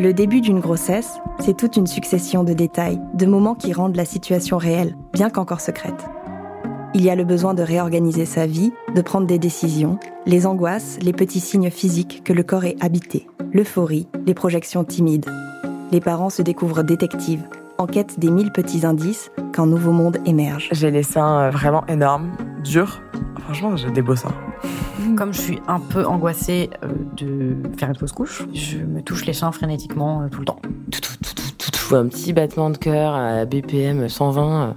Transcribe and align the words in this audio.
Le 0.00 0.14
début 0.14 0.40
d'une 0.40 0.60
grossesse, 0.60 1.18
c'est 1.40 1.56
toute 1.56 1.76
une 1.76 1.86
succession 1.86 2.42
de 2.42 2.54
détails, 2.54 2.98
de 3.14 3.26
moments 3.26 3.54
qui 3.54 3.74
rendent 3.74 3.96
la 3.96 4.06
situation 4.06 4.56
réelle, 4.56 4.96
bien 5.12 5.28
qu'encore 5.28 5.60
secrète. 5.60 6.06
Il 6.94 7.02
y 7.02 7.10
a 7.10 7.14
le 7.14 7.24
besoin 7.24 7.52
de 7.52 7.62
réorganiser 7.62 8.24
sa 8.24 8.46
vie, 8.46 8.72
de 8.94 9.02
prendre 9.02 9.26
des 9.26 9.38
décisions, 9.38 9.98
les 10.24 10.46
angoisses, 10.46 10.98
les 11.02 11.12
petits 11.12 11.38
signes 11.38 11.70
physiques 11.70 12.22
que 12.24 12.32
le 12.32 12.42
corps 12.42 12.64
est 12.64 12.82
habité, 12.82 13.28
l'euphorie, 13.52 14.08
les 14.26 14.34
projections 14.34 14.84
timides. 14.84 15.26
Les 15.92 16.00
parents 16.00 16.30
se 16.30 16.40
découvrent 16.40 16.82
détectives, 16.82 17.44
en 17.76 17.86
quête 17.86 18.18
des 18.18 18.30
mille 18.30 18.52
petits 18.52 18.86
indices 18.86 19.30
qu'un 19.52 19.66
nouveau 19.66 19.92
monde 19.92 20.18
émerge. 20.24 20.68
J'ai 20.72 20.90
les 20.90 21.02
seins 21.02 21.40
euh, 21.40 21.50
vraiment 21.50 21.86
énormes, 21.88 22.32
durs. 22.64 23.02
Franchement, 23.50 23.76
j'ai 23.76 23.90
des 23.90 24.00
beaux 24.00 24.14
seins. 24.14 24.32
Comme 25.16 25.34
je 25.34 25.40
suis 25.40 25.58
un 25.66 25.80
peu 25.80 26.06
angoissée 26.06 26.70
euh, 26.84 26.92
de 27.16 27.56
faire 27.76 27.88
une 27.88 27.96
fausse 27.96 28.12
couche, 28.12 28.46
je 28.54 28.78
me 28.78 29.02
touche 29.02 29.26
les 29.26 29.32
seins 29.32 29.50
frénétiquement 29.50 30.22
euh, 30.22 30.28
tout 30.28 30.38
le 30.38 30.44
temps. 30.44 30.60
Tout, 30.92 31.00
tout, 31.00 31.16
tout, 31.34 31.50
tout, 31.58 31.70
tout, 31.72 31.96
un 31.96 32.06
petit 32.06 32.32
battement 32.32 32.70
de 32.70 32.76
cœur 32.76 33.12
à 33.12 33.44
BPM 33.46 34.08
120. 34.08 34.76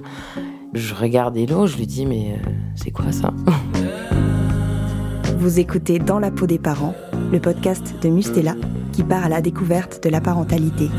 Je 0.74 0.96
regarde 0.96 1.38
Hello, 1.38 1.68
je 1.68 1.78
lui 1.78 1.86
dis 1.86 2.08
mais 2.08 2.42
c'est 2.74 2.90
quoi 2.90 3.12
ça? 3.12 3.32
Vous 5.38 5.60
écoutez 5.60 6.00
Dans 6.00 6.18
la 6.18 6.32
peau 6.32 6.48
des 6.48 6.58
parents, 6.58 6.96
le 7.32 7.40
podcast 7.40 7.94
de 8.02 8.10
Mustela 8.10 8.56
qui 8.92 9.04
part 9.04 9.24
à 9.24 9.30
la 9.30 9.42
découverte 9.42 10.04
de 10.04 10.10
la 10.10 10.20
parentalité. 10.20 10.90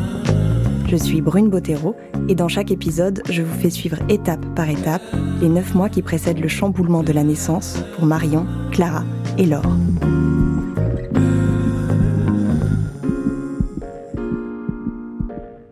Je 0.86 0.96
suis 0.96 1.20
Brune 1.20 1.48
Bottero 1.48 1.94
et 2.28 2.34
dans 2.34 2.48
chaque 2.48 2.70
épisode, 2.70 3.22
je 3.30 3.42
vous 3.42 3.54
fais 3.60 3.70
suivre 3.70 3.98
étape 4.08 4.44
par 4.54 4.68
étape 4.68 5.02
les 5.40 5.48
neuf 5.48 5.74
mois 5.74 5.88
qui 5.88 6.02
précèdent 6.02 6.40
le 6.40 6.48
chamboulement 6.48 7.02
de 7.02 7.12
la 7.12 7.24
naissance 7.24 7.78
pour 7.96 8.06
Marion, 8.06 8.46
Clara 8.70 9.04
et 9.38 9.46
Laure. 9.46 9.62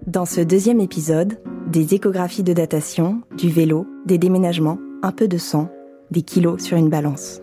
Dans 0.06 0.27
ce 0.27 0.41
deuxième 0.41 0.81
épisode, 0.81 1.39
des 1.69 1.94
échographies 1.94 2.42
de 2.42 2.53
datation, 2.53 3.22
du 3.37 3.48
vélo, 3.48 3.87
des 4.06 4.19
déménagements, 4.19 4.78
un 5.03 5.12
peu 5.12 5.28
de 5.28 5.39
sang, 5.39 5.70
des 6.11 6.22
kilos 6.22 6.62
sur 6.62 6.77
une 6.77 6.91
balance 6.91 7.41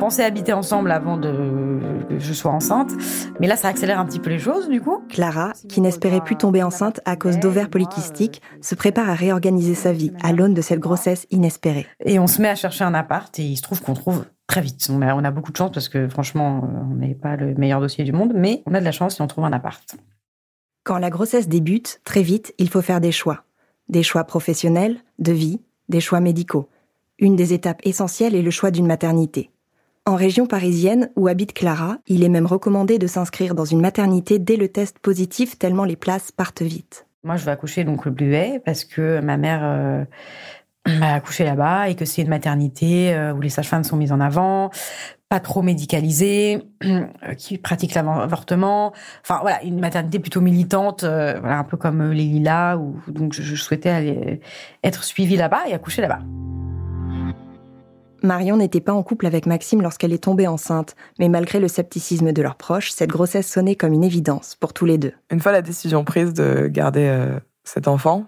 pensait 0.00 0.24
habiter 0.24 0.54
ensemble 0.54 0.90
avant 0.92 1.18
de, 1.18 1.78
que 2.08 2.18
je 2.18 2.32
sois 2.32 2.50
enceinte. 2.50 2.90
Mais 3.38 3.46
là, 3.46 3.56
ça 3.56 3.68
accélère 3.68 4.00
un 4.00 4.06
petit 4.06 4.18
peu 4.18 4.30
les 4.30 4.38
choses, 4.38 4.68
du 4.68 4.80
coup. 4.80 5.04
Clara, 5.10 5.52
qui 5.68 5.82
n'espérait 5.82 6.22
plus 6.22 6.36
tomber 6.36 6.62
enceinte 6.62 7.00
à 7.04 7.16
cause 7.16 7.38
d'ovaires 7.38 7.68
polykystiques, 7.68 8.40
se 8.62 8.74
prépare 8.74 9.10
à 9.10 9.14
réorganiser 9.14 9.74
sa 9.74 9.92
vie 9.92 10.10
à 10.22 10.32
l'aune 10.32 10.54
de 10.54 10.62
cette 10.62 10.80
grossesse 10.80 11.26
inespérée. 11.30 11.86
Et 12.04 12.18
on 12.18 12.26
se 12.26 12.40
met 12.40 12.48
à 12.48 12.54
chercher 12.54 12.84
un 12.84 12.94
appart 12.94 13.38
et 13.38 13.42
il 13.42 13.56
se 13.56 13.62
trouve 13.62 13.82
qu'on 13.82 13.92
trouve 13.92 14.24
très 14.46 14.62
vite. 14.62 14.88
On 14.90 15.02
a, 15.02 15.14
on 15.14 15.22
a 15.22 15.30
beaucoup 15.30 15.52
de 15.52 15.58
chance 15.58 15.70
parce 15.70 15.90
que 15.90 16.08
franchement, 16.08 16.66
on 16.90 16.94
n'est 16.94 17.14
pas 17.14 17.36
le 17.36 17.54
meilleur 17.54 17.80
dossier 17.80 18.02
du 18.02 18.12
monde, 18.12 18.32
mais 18.34 18.62
on 18.64 18.72
a 18.72 18.80
de 18.80 18.84
la 18.86 18.92
chance 18.92 19.20
et 19.20 19.22
on 19.22 19.26
trouve 19.26 19.44
un 19.44 19.52
appart. 19.52 19.96
Quand 20.82 20.96
la 20.96 21.10
grossesse 21.10 21.46
débute, 21.46 22.00
très 22.04 22.22
vite, 22.22 22.54
il 22.56 22.70
faut 22.70 22.80
faire 22.80 23.02
des 23.02 23.12
choix. 23.12 23.44
Des 23.90 24.02
choix 24.02 24.24
professionnels, 24.24 24.96
de 25.18 25.32
vie, 25.32 25.60
des 25.90 26.00
choix 26.00 26.20
médicaux. 26.20 26.70
Une 27.18 27.36
des 27.36 27.52
étapes 27.52 27.82
essentielles 27.84 28.34
est 28.34 28.40
le 28.40 28.50
choix 28.50 28.70
d'une 28.70 28.86
maternité. 28.86 29.50
En 30.06 30.16
région 30.16 30.46
parisienne, 30.46 31.10
où 31.14 31.28
habite 31.28 31.52
Clara, 31.52 31.98
il 32.06 32.24
est 32.24 32.30
même 32.30 32.46
recommandé 32.46 32.98
de 32.98 33.06
s'inscrire 33.06 33.54
dans 33.54 33.66
une 33.66 33.80
maternité 33.80 34.38
dès 34.38 34.56
le 34.56 34.68
test 34.68 34.98
positif 34.98 35.58
tellement 35.58 35.84
les 35.84 35.96
places 35.96 36.32
partent 36.32 36.62
vite. 36.62 37.06
Moi, 37.22 37.36
je 37.36 37.44
vais 37.44 37.50
accoucher 37.50 37.84
donc 37.84 38.06
le 38.06 38.10
Bluet 38.10 38.62
parce 38.64 38.84
que 38.84 39.20
ma 39.20 39.36
mère 39.36 39.60
euh, 39.62 40.04
m'a 40.88 41.12
accouché 41.12 41.44
là-bas 41.44 41.90
et 41.90 41.96
que 41.96 42.06
c'est 42.06 42.22
une 42.22 42.28
maternité 42.28 43.12
euh, 43.12 43.34
où 43.34 43.42
les 43.42 43.50
sages-femmes 43.50 43.84
sont 43.84 43.98
mises 43.98 44.10
en 44.10 44.20
avant, 44.20 44.70
pas 45.28 45.38
trop 45.38 45.60
médicalisée, 45.60 46.62
euh, 46.84 47.34
qui 47.36 47.58
pratique 47.58 47.92
l'avortement. 47.92 48.94
Enfin 49.22 49.40
voilà, 49.42 49.62
une 49.64 49.80
maternité 49.80 50.18
plutôt 50.18 50.40
militante, 50.40 51.04
voilà 51.04 51.58
un 51.58 51.64
peu 51.64 51.76
comme 51.76 52.10
les 52.10 52.24
Lilas, 52.24 52.78
où 52.78 52.96
donc 53.06 53.34
je, 53.34 53.42
je 53.42 53.54
souhaitais 53.54 53.90
aller 53.90 54.40
être 54.82 55.04
suivie 55.04 55.36
là-bas 55.36 55.68
et 55.68 55.74
accoucher 55.74 56.00
là-bas. 56.00 56.20
Marion 58.22 58.56
n'était 58.56 58.80
pas 58.80 58.92
en 58.92 59.02
couple 59.02 59.26
avec 59.26 59.46
Maxime 59.46 59.82
lorsqu'elle 59.82 60.12
est 60.12 60.24
tombée 60.24 60.46
enceinte, 60.46 60.96
mais 61.18 61.28
malgré 61.28 61.60
le 61.60 61.68
scepticisme 61.68 62.32
de 62.32 62.42
leurs 62.42 62.56
proches, 62.56 62.90
cette 62.90 63.10
grossesse 63.10 63.50
sonnait 63.50 63.76
comme 63.76 63.92
une 63.92 64.04
évidence 64.04 64.56
pour 64.56 64.72
tous 64.72 64.84
les 64.84 64.98
deux. 64.98 65.12
Une 65.30 65.40
fois 65.40 65.52
la 65.52 65.62
décision 65.62 66.04
prise 66.04 66.32
de 66.32 66.66
garder 66.66 67.06
euh, 67.06 67.38
cet 67.64 67.88
enfant, 67.88 68.26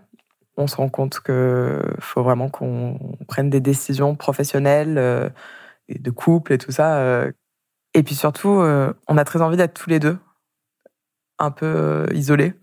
on 0.57 0.67
se 0.67 0.77
rend 0.77 0.89
compte 0.89 1.21
qu'il 1.21 2.01
faut 2.01 2.23
vraiment 2.23 2.49
qu'on 2.49 2.99
prenne 3.29 3.51
des 3.51 3.61
décisions 3.61 4.15
professionnelles, 4.17 4.99
euh, 4.99 5.29
de 5.89 6.11
couple 6.11 6.53
et 6.53 6.59
tout 6.59 6.73
ça. 6.73 6.97
Euh. 6.99 7.33
Et 7.95 8.03
puis 8.03 8.15
surtout, 8.15 8.49
on 8.49 9.19
a 9.19 9.25
très 9.25 9.43
envie 9.43 9.59
d'être 9.59 9.75
tous 9.75 9.91
les 9.91 9.99
deux, 9.99 10.17
un 11.39 11.51
peu 11.51 12.07
isolés. 12.15 12.55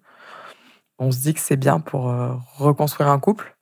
On 0.98 1.12
se 1.12 1.20
dit 1.20 1.36
que 1.36 1.40
c'est 1.40 1.56
bien 1.56 1.80
pour 1.80 2.12
reconstruire 2.58 3.10
un 3.10 3.20
couple. 3.20 3.56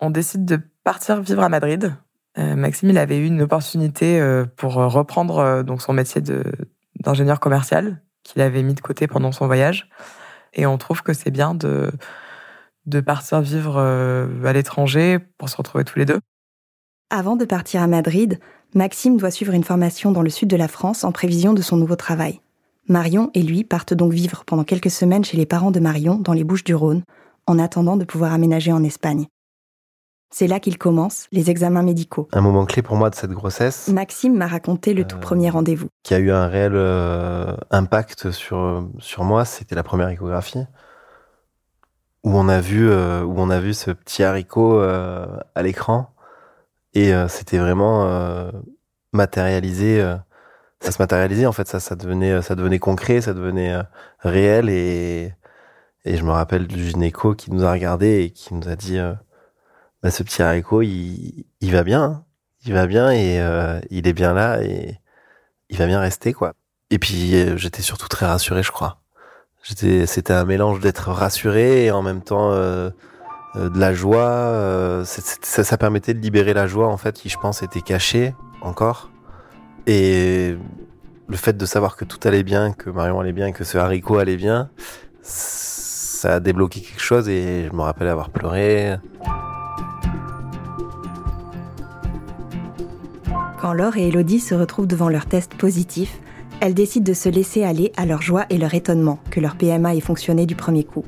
On 0.00 0.10
décide 0.10 0.44
de 0.44 0.60
partir 0.82 1.22
vivre 1.22 1.42
à 1.42 1.48
Madrid 1.48 1.96
Maxime, 2.36 2.90
il 2.90 2.98
avait 2.98 3.18
eu 3.18 3.26
une 3.26 3.42
opportunité 3.42 4.20
euh, 4.20 4.44
pour 4.56 4.78
euh, 4.78 4.88
reprendre 4.88 5.62
donc 5.62 5.82
son 5.82 5.92
métier 5.92 6.20
d'ingénieur 7.00 7.40
commercial 7.40 8.02
qu'il 8.22 8.42
avait 8.42 8.62
mis 8.62 8.74
de 8.74 8.80
côté 8.80 9.06
pendant 9.06 9.32
son 9.32 9.46
voyage. 9.46 9.88
Et 10.54 10.66
on 10.66 10.78
trouve 10.78 11.02
que 11.02 11.12
c'est 11.12 11.30
bien 11.30 11.54
de, 11.54 11.90
de 12.86 13.00
partir 13.00 13.40
vivre 13.40 13.78
à 13.78 14.52
l'étranger 14.52 15.18
pour 15.36 15.48
se 15.48 15.56
retrouver 15.56 15.84
tous 15.84 15.98
les 15.98 16.06
deux. 16.06 16.20
Avant 17.10 17.36
de 17.36 17.44
partir 17.44 17.82
à 17.82 17.86
Madrid, 17.86 18.38
Maxime 18.74 19.16
doit 19.16 19.30
suivre 19.30 19.52
une 19.52 19.64
formation 19.64 20.10
dans 20.10 20.22
le 20.22 20.30
sud 20.30 20.48
de 20.48 20.56
la 20.56 20.68
France 20.68 21.04
en 21.04 21.12
prévision 21.12 21.52
de 21.52 21.62
son 21.62 21.76
nouveau 21.76 21.96
travail. 21.96 22.40
Marion 22.88 23.30
et 23.34 23.42
lui 23.42 23.64
partent 23.64 23.94
donc 23.94 24.12
vivre 24.12 24.44
pendant 24.44 24.64
quelques 24.64 24.90
semaines 24.90 25.24
chez 25.24 25.36
les 25.36 25.46
parents 25.46 25.70
de 25.70 25.80
Marion 25.80 26.16
dans 26.16 26.32
les 26.32 26.44
Bouches 26.44 26.64
du 26.64 26.74
Rhône, 26.74 27.02
en 27.46 27.58
attendant 27.58 27.96
de 27.96 28.04
pouvoir 28.04 28.32
aménager 28.32 28.72
en 28.72 28.82
Espagne. 28.82 29.26
C'est 30.36 30.48
là 30.48 30.58
qu'il 30.58 30.78
commence 30.78 31.28
les 31.30 31.48
examens 31.48 31.84
médicaux. 31.84 32.26
Un 32.32 32.40
moment 32.40 32.66
clé 32.66 32.82
pour 32.82 32.96
moi 32.96 33.08
de 33.08 33.14
cette 33.14 33.30
grossesse. 33.30 33.86
Maxime 33.86 34.36
m'a 34.36 34.48
raconté 34.48 34.92
le 34.92 35.04
tout 35.04 35.16
premier 35.20 35.48
rendez-vous. 35.48 35.86
Qui 36.02 36.12
a 36.12 36.18
eu 36.18 36.32
un 36.32 36.48
réel 36.48 36.72
euh, 36.74 37.54
impact 37.70 38.32
sur, 38.32 38.84
sur 38.98 39.22
moi, 39.22 39.44
c'était 39.44 39.76
la 39.76 39.84
première 39.84 40.08
échographie. 40.08 40.64
Où 42.24 42.36
on 42.36 42.48
a 42.48 42.60
vu, 42.60 42.90
euh, 42.90 43.22
où 43.22 43.34
on 43.36 43.48
a 43.48 43.60
vu 43.60 43.74
ce 43.74 43.92
petit 43.92 44.24
haricot 44.24 44.80
euh, 44.80 45.24
à 45.54 45.62
l'écran. 45.62 46.12
Et 46.94 47.12
c'était 47.28 47.58
vraiment 47.58 48.50
matérialisé. 49.12 50.00
ça 50.80 50.92
se 50.92 51.00
matérialisait 51.00 51.46
en 51.46 51.52
fait, 51.52 51.68
ça, 51.68 51.78
ça, 51.78 51.94
devenait, 51.94 52.42
ça 52.42 52.56
devenait 52.56 52.80
concret, 52.80 53.20
ça 53.20 53.34
devenait 53.34 53.76
réel. 54.18 54.68
Et, 54.68 55.32
et 56.04 56.16
je 56.16 56.24
me 56.24 56.30
rappelle 56.30 56.66
du 56.66 56.88
gynéco 56.88 57.34
qui 57.34 57.52
nous 57.52 57.64
a 57.64 57.70
regardé 57.70 58.22
et 58.22 58.30
qui 58.30 58.54
nous 58.54 58.68
a 58.68 58.76
dit 58.76 58.98
bah, 60.04 60.10
ce 60.10 60.22
petit 60.22 60.42
haricot, 60.42 60.82
il, 60.82 61.46
va 61.62 61.82
bien, 61.82 62.02
hein. 62.02 62.24
il 62.66 62.74
va 62.74 62.86
bien 62.86 63.10
et 63.10 63.40
euh, 63.40 63.80
il 63.88 64.06
est 64.06 64.12
bien 64.12 64.34
là 64.34 64.62
et 64.62 64.98
il 65.70 65.78
va 65.78 65.86
bien 65.86 65.98
rester 65.98 66.34
quoi. 66.34 66.52
Et 66.90 66.98
puis 66.98 67.34
euh, 67.34 67.56
j'étais 67.56 67.80
surtout 67.80 68.06
très 68.06 68.26
rassuré, 68.26 68.62
je 68.62 68.70
crois. 68.70 69.00
C'était 69.62 70.34
un 70.34 70.44
mélange 70.44 70.80
d'être 70.80 71.10
rassuré 71.10 71.86
et 71.86 71.90
en 71.90 72.02
même 72.02 72.20
temps 72.20 72.52
euh, 72.52 72.90
de 73.54 73.78
la 73.80 73.94
joie. 73.94 75.02
ça, 75.06 75.64
ça 75.64 75.78
permettait 75.78 76.12
de 76.12 76.20
libérer 76.20 76.52
la 76.52 76.66
joie 76.66 76.88
en 76.88 76.98
fait, 76.98 77.14
qui 77.14 77.30
je 77.30 77.38
pense 77.38 77.62
était 77.62 77.80
cachée 77.80 78.34
encore. 78.60 79.08
Et 79.86 80.54
le 81.28 81.36
fait 81.38 81.56
de 81.56 81.64
savoir 81.64 81.96
que 81.96 82.04
tout 82.04 82.20
allait 82.28 82.42
bien, 82.42 82.74
que 82.74 82.90
Marion 82.90 83.20
allait 83.20 83.32
bien, 83.32 83.52
que 83.52 83.64
ce 83.64 83.78
haricot 83.78 84.18
allait 84.18 84.36
bien, 84.36 84.68
ça 85.22 86.34
a 86.34 86.40
débloqué 86.40 86.82
quelque 86.82 87.00
chose 87.00 87.26
et 87.30 87.68
je 87.70 87.74
me 87.74 87.80
rappelle 87.80 88.08
avoir 88.08 88.28
pleuré. 88.28 88.98
Quand 93.64 93.72
Laure 93.72 93.96
et 93.96 94.08
Elodie 94.08 94.40
se 94.40 94.54
retrouvent 94.54 94.86
devant 94.86 95.08
leur 95.08 95.24
test 95.24 95.54
positif, 95.54 96.20
elles 96.60 96.74
décident 96.74 97.08
de 97.10 97.14
se 97.14 97.30
laisser 97.30 97.64
aller 97.64 97.92
à 97.96 98.04
leur 98.04 98.20
joie 98.20 98.44
et 98.50 98.58
leur 98.58 98.74
étonnement 98.74 99.18
que 99.30 99.40
leur 99.40 99.56
PMA 99.56 99.94
ait 99.94 100.00
fonctionné 100.00 100.44
du 100.44 100.54
premier 100.54 100.84
coup. 100.84 101.06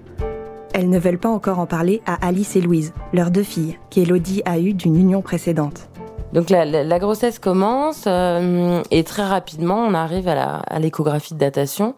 Elles 0.72 0.88
ne 0.88 0.98
veulent 0.98 1.18
pas 1.18 1.28
encore 1.28 1.58
en 1.58 1.66
parler 1.66 2.00
à 2.06 2.14
Alice 2.26 2.56
et 2.56 2.62
Louise, 2.62 2.94
leurs 3.12 3.30
deux 3.30 3.42
filles, 3.42 3.78
qu'Elodie 3.90 4.40
a 4.46 4.58
eues 4.58 4.72
d'une 4.72 4.96
union 4.96 5.20
précédente. 5.20 5.90
Donc 6.32 6.48
la, 6.48 6.98
grossesse 6.98 7.38
commence 7.38 8.04
euh, 8.06 8.82
et 8.90 9.04
très 9.04 9.26
rapidement 9.26 9.84
on 9.86 9.92
arrive 9.92 10.26
à 10.26 10.78
l'échographie 10.78 11.34
de 11.34 11.38
datation. 11.38 11.94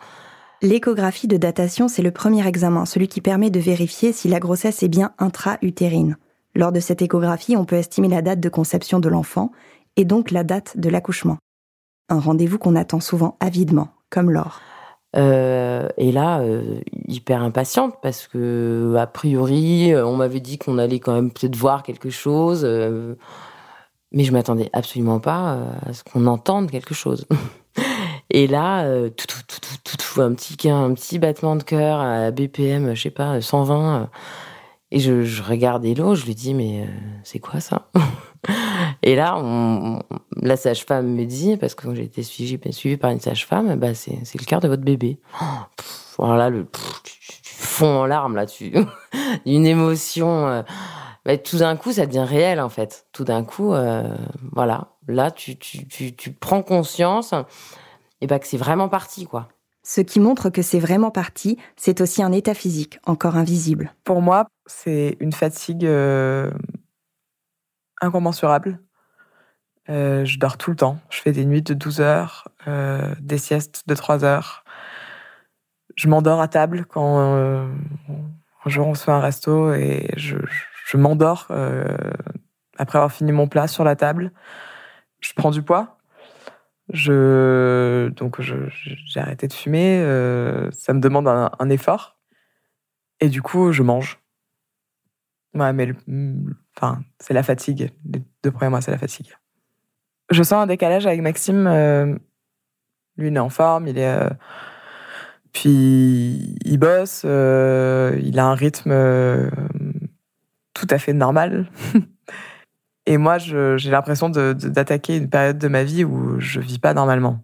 L'échographie 0.60 1.28
de 1.28 1.36
datation, 1.36 1.86
c'est 1.86 2.02
le 2.02 2.10
premier 2.10 2.44
examen, 2.48 2.84
celui 2.84 3.06
qui 3.06 3.20
permet 3.20 3.50
de 3.50 3.60
vérifier 3.60 4.12
si 4.12 4.26
la 4.26 4.40
grossesse 4.40 4.82
est 4.82 4.88
bien 4.88 5.12
intra-utérine. 5.20 6.16
Lors 6.56 6.72
de 6.72 6.80
cette 6.80 7.02
échographie, 7.02 7.56
on 7.56 7.64
peut 7.64 7.76
estimer 7.76 8.08
la 8.08 8.22
date 8.22 8.40
de 8.40 8.48
conception 8.48 8.98
de 8.98 9.08
l'enfant 9.08 9.52
et 9.98 10.06
donc 10.06 10.30
la 10.30 10.44
date 10.44 10.78
de 10.78 10.88
l'accouchement. 10.88 11.36
Un 12.08 12.20
rendez-vous 12.20 12.56
qu'on 12.56 12.76
attend 12.76 13.00
souvent 13.00 13.36
avidement, 13.40 13.88
comme 14.08 14.30
Laure. 14.30 14.60
Euh, 15.16 15.88
et 15.96 16.12
là, 16.12 16.40
euh, 16.40 16.80
hyper 17.06 17.42
impatiente 17.42 17.94
parce 18.02 18.26
que 18.26 18.94
a 18.98 19.06
priori, 19.06 19.92
euh, 19.92 20.06
on 20.06 20.16
m'avait 20.16 20.40
dit 20.40 20.58
qu'on 20.58 20.78
allait 20.78 21.00
quand 21.00 21.14
même 21.14 21.30
peut-être 21.32 21.56
voir 21.56 21.82
quelque 21.82 22.10
chose. 22.10 22.64
Mais 24.12 24.24
je 24.24 24.32
m'attendais 24.32 24.70
absolument 24.72 25.20
pas 25.20 25.58
à 25.84 25.92
ce 25.92 26.02
qu'on 26.04 26.26
entende 26.26 26.70
quelque 26.70 26.94
chose. 26.94 27.26
Et 28.30 28.46
là, 28.46 28.86
tout, 29.10 29.26
tout, 29.26 29.60
tout, 29.60 29.96
tout, 29.96 30.20
un 30.20 30.32
petit, 30.34 30.70
un 30.70 30.94
petit 30.94 31.18
battement 31.18 31.56
de 31.56 31.62
cœur 31.62 32.00
à 32.00 32.30
BPM, 32.30 32.94
je 32.94 33.02
sais 33.02 33.10
pas, 33.10 33.40
120. 33.40 34.08
Et 34.90 35.00
je, 35.00 35.22
je 35.22 35.42
regarde 35.42 35.84
Hello, 35.84 36.14
je 36.14 36.24
lui 36.24 36.34
dis, 36.34 36.54
mais 36.54 36.86
c'est 37.24 37.38
quoi 37.38 37.60
ça? 37.60 37.90
Et 39.02 39.14
là, 39.14 39.36
on, 39.38 40.02
la 40.36 40.56
sage-femme 40.56 41.14
me 41.14 41.24
dit, 41.24 41.56
parce 41.56 41.74
que 41.74 41.94
j'ai 41.94 42.04
été 42.04 42.22
suivie, 42.22 42.58
suivie, 42.72 42.96
par 42.96 43.10
une 43.10 43.20
sage-femme, 43.20 43.76
bah 43.76 43.94
c'est, 43.94 44.12
le 44.12 44.44
cœur 44.44 44.60
de 44.60 44.68
votre 44.68 44.82
bébé. 44.82 45.18
voilà, 46.18 46.50
le 46.50 46.66
fond 47.44 48.00
en 48.00 48.06
larmes 48.06 48.36
là-dessus. 48.36 48.72
une 49.46 49.66
émotion. 49.66 50.48
Euh, 50.48 50.62
bah, 51.24 51.36
tout 51.36 51.58
d'un 51.58 51.76
coup, 51.76 51.92
ça 51.92 52.06
devient 52.06 52.26
réel 52.26 52.60
en 52.60 52.68
fait. 52.68 53.06
Tout 53.12 53.24
d'un 53.24 53.44
coup, 53.44 53.72
euh, 53.72 54.16
voilà. 54.52 54.88
Là, 55.06 55.30
tu, 55.30 55.58
tu, 55.58 55.86
tu, 55.86 56.14
tu, 56.14 56.32
prends 56.32 56.62
conscience 56.62 57.34
et 58.20 58.26
bah, 58.26 58.38
que 58.38 58.46
c'est 58.46 58.58
vraiment 58.58 58.88
parti, 58.88 59.26
quoi. 59.26 59.48
Ce 59.82 60.02
qui 60.02 60.20
montre 60.20 60.50
que 60.50 60.60
c'est 60.60 60.80
vraiment 60.80 61.10
parti, 61.10 61.56
c'est 61.76 62.02
aussi 62.02 62.22
un 62.22 62.32
état 62.32 62.52
physique, 62.52 62.98
encore 63.06 63.36
invisible. 63.36 63.94
Pour 64.04 64.20
moi, 64.20 64.46
c'est 64.66 65.16
une 65.20 65.32
fatigue 65.32 65.86
euh, 65.86 66.50
incommensurable. 68.02 68.80
Euh, 69.90 70.24
je 70.24 70.38
dors 70.38 70.58
tout 70.58 70.70
le 70.70 70.76
temps. 70.76 71.00
Je 71.10 71.20
fais 71.20 71.32
des 71.32 71.44
nuits 71.44 71.62
de 71.62 71.74
12 71.74 72.00
heures, 72.00 72.48
euh, 72.66 73.14
des 73.20 73.38
siestes 73.38 73.84
de 73.86 73.94
3 73.94 74.24
heures. 74.24 74.64
Je 75.96 76.08
m'endors 76.08 76.40
à 76.40 76.48
table 76.48 76.84
quand 76.86 77.20
euh, 77.20 77.66
un 78.64 78.70
jour 78.70 78.86
on 78.86 78.94
se 78.94 79.04
fait 79.04 79.12
un 79.12 79.20
resto 79.20 79.72
et 79.72 80.08
je, 80.16 80.36
m'endors 80.96 81.48
après 82.78 82.98
avoir 82.98 83.12
fini 83.12 83.32
mon 83.32 83.48
plat 83.48 83.66
sur 83.66 83.84
la 83.84 83.96
table. 83.96 84.32
Je 85.20 85.32
prends 85.34 85.50
du 85.50 85.62
poids. 85.62 85.98
Donc 86.88 88.40
j'ai 88.40 89.20
arrêté 89.20 89.48
de 89.48 89.52
fumer. 89.52 89.98
ça 90.72 90.92
me 90.92 91.00
demande 91.00 91.28
un, 91.28 91.50
un, 91.58 91.70
effort 91.70 92.18
et 93.20 93.28
du 93.28 93.42
coup 93.42 93.72
je 93.72 93.82
mange. 93.82 94.20
Ouais, 95.54 95.72
mais 95.72 95.92
enfin 96.76 97.02
c'est 97.20 97.34
la 97.34 97.42
fatigue. 97.42 97.92
Les 98.04 98.22
deux 98.44 98.52
premiers 98.52 98.70
mois 98.70 98.80
c'est 98.80 98.92
la 98.92 98.98
fatigue 98.98 99.34
je 100.30 100.42
sens 100.42 100.62
un 100.62 100.66
décalage 100.66 101.06
avec 101.06 101.20
Maxime. 101.22 101.66
Euh, 101.66 102.14
lui, 103.16 103.28
il 103.28 103.36
est 103.36 103.40
en 103.40 103.48
forme, 103.48 103.88
il 103.88 103.98
est. 103.98 104.06
Euh, 104.06 104.30
puis, 105.52 106.56
il 106.64 106.78
bosse, 106.78 107.22
euh, 107.24 108.18
il 108.22 108.38
a 108.38 108.46
un 108.46 108.54
rythme 108.54 108.92
tout 110.74 110.86
à 110.90 110.98
fait 110.98 111.12
normal. 111.12 111.70
Et 113.06 113.16
moi, 113.16 113.38
j'ai 113.38 113.90
l'impression 113.90 114.28
d'attaquer 114.28 115.16
une 115.16 115.30
période 115.30 115.56
de 115.56 115.68
ma 115.68 115.82
vie 115.82 116.04
où 116.04 116.38
je 116.40 116.60
vis 116.60 116.78
pas 116.78 116.92
normalement. 116.92 117.42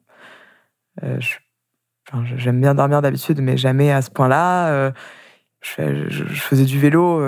J'aime 2.37 2.61
bien 2.61 2.75
dormir 2.75 3.01
d'habitude, 3.01 3.41
mais 3.41 3.57
jamais 3.57 3.91
à 3.91 4.03
ce 4.03 4.11
point-là. 4.11 4.93
Je, 5.63 6.25
faisais 6.35 6.67
du 6.67 6.79
vélo, 6.79 7.19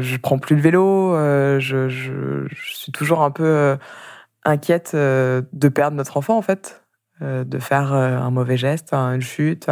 je 0.00 0.16
prends 0.16 0.38
plus 0.38 0.56
le 0.56 0.62
vélo, 0.62 1.14
je, 1.60 2.48
suis 2.54 2.90
toujours 2.90 3.22
un 3.22 3.30
peu 3.30 3.76
inquiète 4.44 4.92
euh, 4.94 5.42
de 5.52 5.68
perdre 5.68 5.96
notre 5.96 6.16
enfant, 6.16 6.36
en 6.36 6.42
fait, 6.42 6.84
euh, 7.22 7.44
de 7.44 7.58
faire 7.58 7.92
euh, 7.92 8.16
un 8.18 8.30
mauvais 8.30 8.56
geste, 8.56 8.92
une 8.92 9.20
chute, 9.20 9.66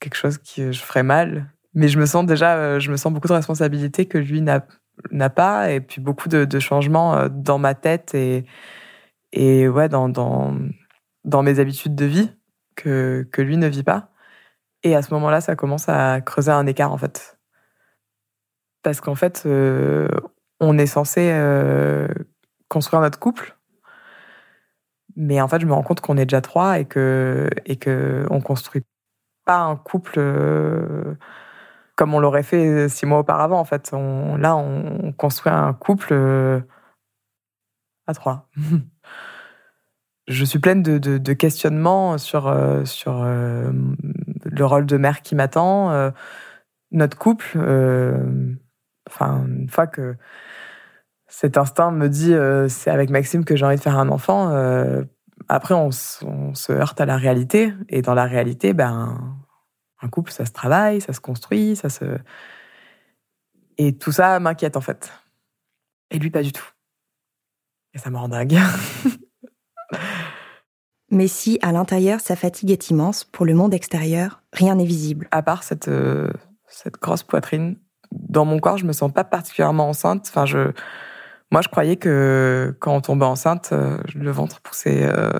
quelque 0.00 0.14
chose 0.14 0.38
que 0.38 0.72
je 0.72 0.80
ferais 0.80 1.02
mal. 1.02 1.52
Mais 1.74 1.88
je 1.88 1.98
me 1.98 2.06
sens 2.06 2.24
déjà, 2.24 2.78
je 2.78 2.90
me 2.90 2.96
sens 2.96 3.12
beaucoup 3.12 3.28
de 3.28 3.34
responsabilités 3.34 4.06
que 4.06 4.18
lui 4.18 4.40
n'a 4.40 5.30
pas, 5.30 5.70
et 5.70 5.80
puis 5.80 6.00
beaucoup 6.00 6.28
de, 6.28 6.58
changements 6.58 7.28
dans 7.28 7.58
ma 7.58 7.74
tête 7.74 8.14
et, 8.14 8.46
et 9.32 9.68
ouais, 9.68 9.88
dans, 9.88 10.08
dans, 10.08 10.56
dans 11.24 11.42
mes 11.42 11.60
habitudes 11.60 11.94
de 11.94 12.06
vie 12.06 12.30
que, 12.74 13.28
que 13.30 13.42
lui 13.42 13.56
ne 13.56 13.68
vit 13.68 13.82
pas. 13.82 14.10
Et 14.82 14.96
à 14.96 15.02
ce 15.02 15.12
moment-là, 15.14 15.40
ça 15.40 15.56
commence 15.56 15.88
à 15.88 16.20
creuser 16.20 16.52
un 16.52 16.66
écart, 16.66 16.92
en 16.92 16.98
fait. 16.98 17.38
Parce 18.82 19.00
qu'en 19.00 19.14
fait, 19.14 19.46
on 20.60 20.78
est 20.78 20.86
censé 20.86 21.30
construire 22.68 23.00
notre 23.02 23.18
couple. 23.18 23.56
Mais 25.16 25.40
en 25.40 25.48
fait, 25.48 25.60
je 25.60 25.66
me 25.66 25.72
rends 25.72 25.82
compte 25.82 26.00
qu'on 26.00 26.16
est 26.16 26.26
déjà 26.26 26.40
trois 26.40 26.78
et 26.78 26.84
que 26.84 27.50
et 27.66 27.76
que 27.76 28.26
on 28.30 28.40
construit 28.40 28.84
pas 29.44 29.58
un 29.58 29.76
couple 29.76 30.14
euh, 30.18 31.14
comme 31.96 32.14
on 32.14 32.20
l'aurait 32.20 32.42
fait 32.44 32.88
six 32.88 33.06
mois 33.06 33.20
auparavant. 33.20 33.58
En 33.58 33.64
fait, 33.64 33.90
là, 33.92 34.56
on 34.56 35.12
construit 35.12 35.52
un 35.52 35.72
couple 35.72 36.08
euh, 36.12 36.60
à 38.06 38.14
trois. 38.14 38.48
je 40.28 40.44
suis 40.44 40.58
pleine 40.60 40.82
de, 40.82 40.98
de, 40.98 41.32
questionnements 41.32 42.18
sur 42.18 42.46
euh, 42.46 42.84
sur 42.84 43.24
le 43.24 44.64
rôle 44.64 44.86
de 44.86 44.96
mère 44.98 45.22
qui 45.22 45.34
m'attend, 45.34 46.12
notre 46.92 47.18
couple. 47.18 47.58
enfin, 49.08 49.44
une 49.46 49.68
fois 49.68 49.86
que 49.86 50.16
cet 51.28 51.58
instinct 51.58 51.90
me 51.90 52.08
dit 52.08 52.32
euh, 52.32 52.68
c'est 52.68 52.90
avec 52.90 53.10
Maxime 53.10 53.44
que 53.44 53.54
j'ai 53.54 53.64
envie 53.64 53.76
de 53.76 53.80
faire 53.80 53.98
un 53.98 54.08
enfant. 54.08 54.50
Euh, 54.50 55.04
après, 55.48 55.74
on, 55.74 55.90
se 55.92 56.72
heurte 56.72 57.00
à 57.00 57.06
la 57.06 57.16
réalité. 57.16 57.72
Et 57.88 58.02
dans 58.02 58.14
la 58.14 58.24
réalité, 58.24 58.72
ben, 58.72 59.38
un 60.00 60.08
couple, 60.08 60.32
ça 60.32 60.46
se 60.46 60.52
travaille, 60.52 61.00
ça 61.00 61.12
se 61.12 61.20
construit, 61.20 61.76
ça 61.76 61.90
se. 61.90 62.04
Et 63.76 63.96
tout 63.96 64.10
ça 64.10 64.40
m'inquiète 64.40 64.76
en 64.76 64.80
fait. 64.80 65.12
Et 66.10 66.18
lui, 66.18 66.30
pas 66.30 66.42
du 66.42 66.52
tout. 66.52 66.66
Et 67.94 67.98
ça 67.98 68.10
me 68.10 68.16
rend 68.16 68.28
dingue. 68.28 68.58
Mais 71.10 71.28
si, 71.28 71.58
à 71.62 71.72
l'intérieur, 71.72 72.20
sa 72.20 72.36
fatigue 72.36 72.70
est 72.70 72.90
immense, 72.90 73.24
pour 73.24 73.46
le 73.46 73.54
monde 73.54 73.72
extérieur, 73.72 74.42
rien 74.52 74.74
n'est 74.74 74.84
visible. 74.84 75.26
À 75.30 75.42
part 75.42 75.62
cette, 75.62 75.88
euh, 75.88 76.30
cette 76.66 77.00
grosse 77.00 77.22
poitrine, 77.22 77.76
dans 78.12 78.44
mon 78.44 78.58
corps, 78.58 78.76
je 78.76 78.84
me 78.84 78.92
sens 78.92 79.12
pas 79.12 79.24
particulièrement 79.24 79.88
enceinte. 79.88 80.26
Enfin, 80.28 80.44
je 80.44 80.72
moi, 81.50 81.62
je 81.62 81.68
croyais 81.68 81.96
que 81.96 82.76
quand 82.78 82.94
on 82.94 83.00
tombait 83.00 83.24
enceinte, 83.24 83.70
euh, 83.72 83.98
le 84.14 84.30
ventre 84.30 84.60
poussait 84.60 85.04
euh, 85.04 85.30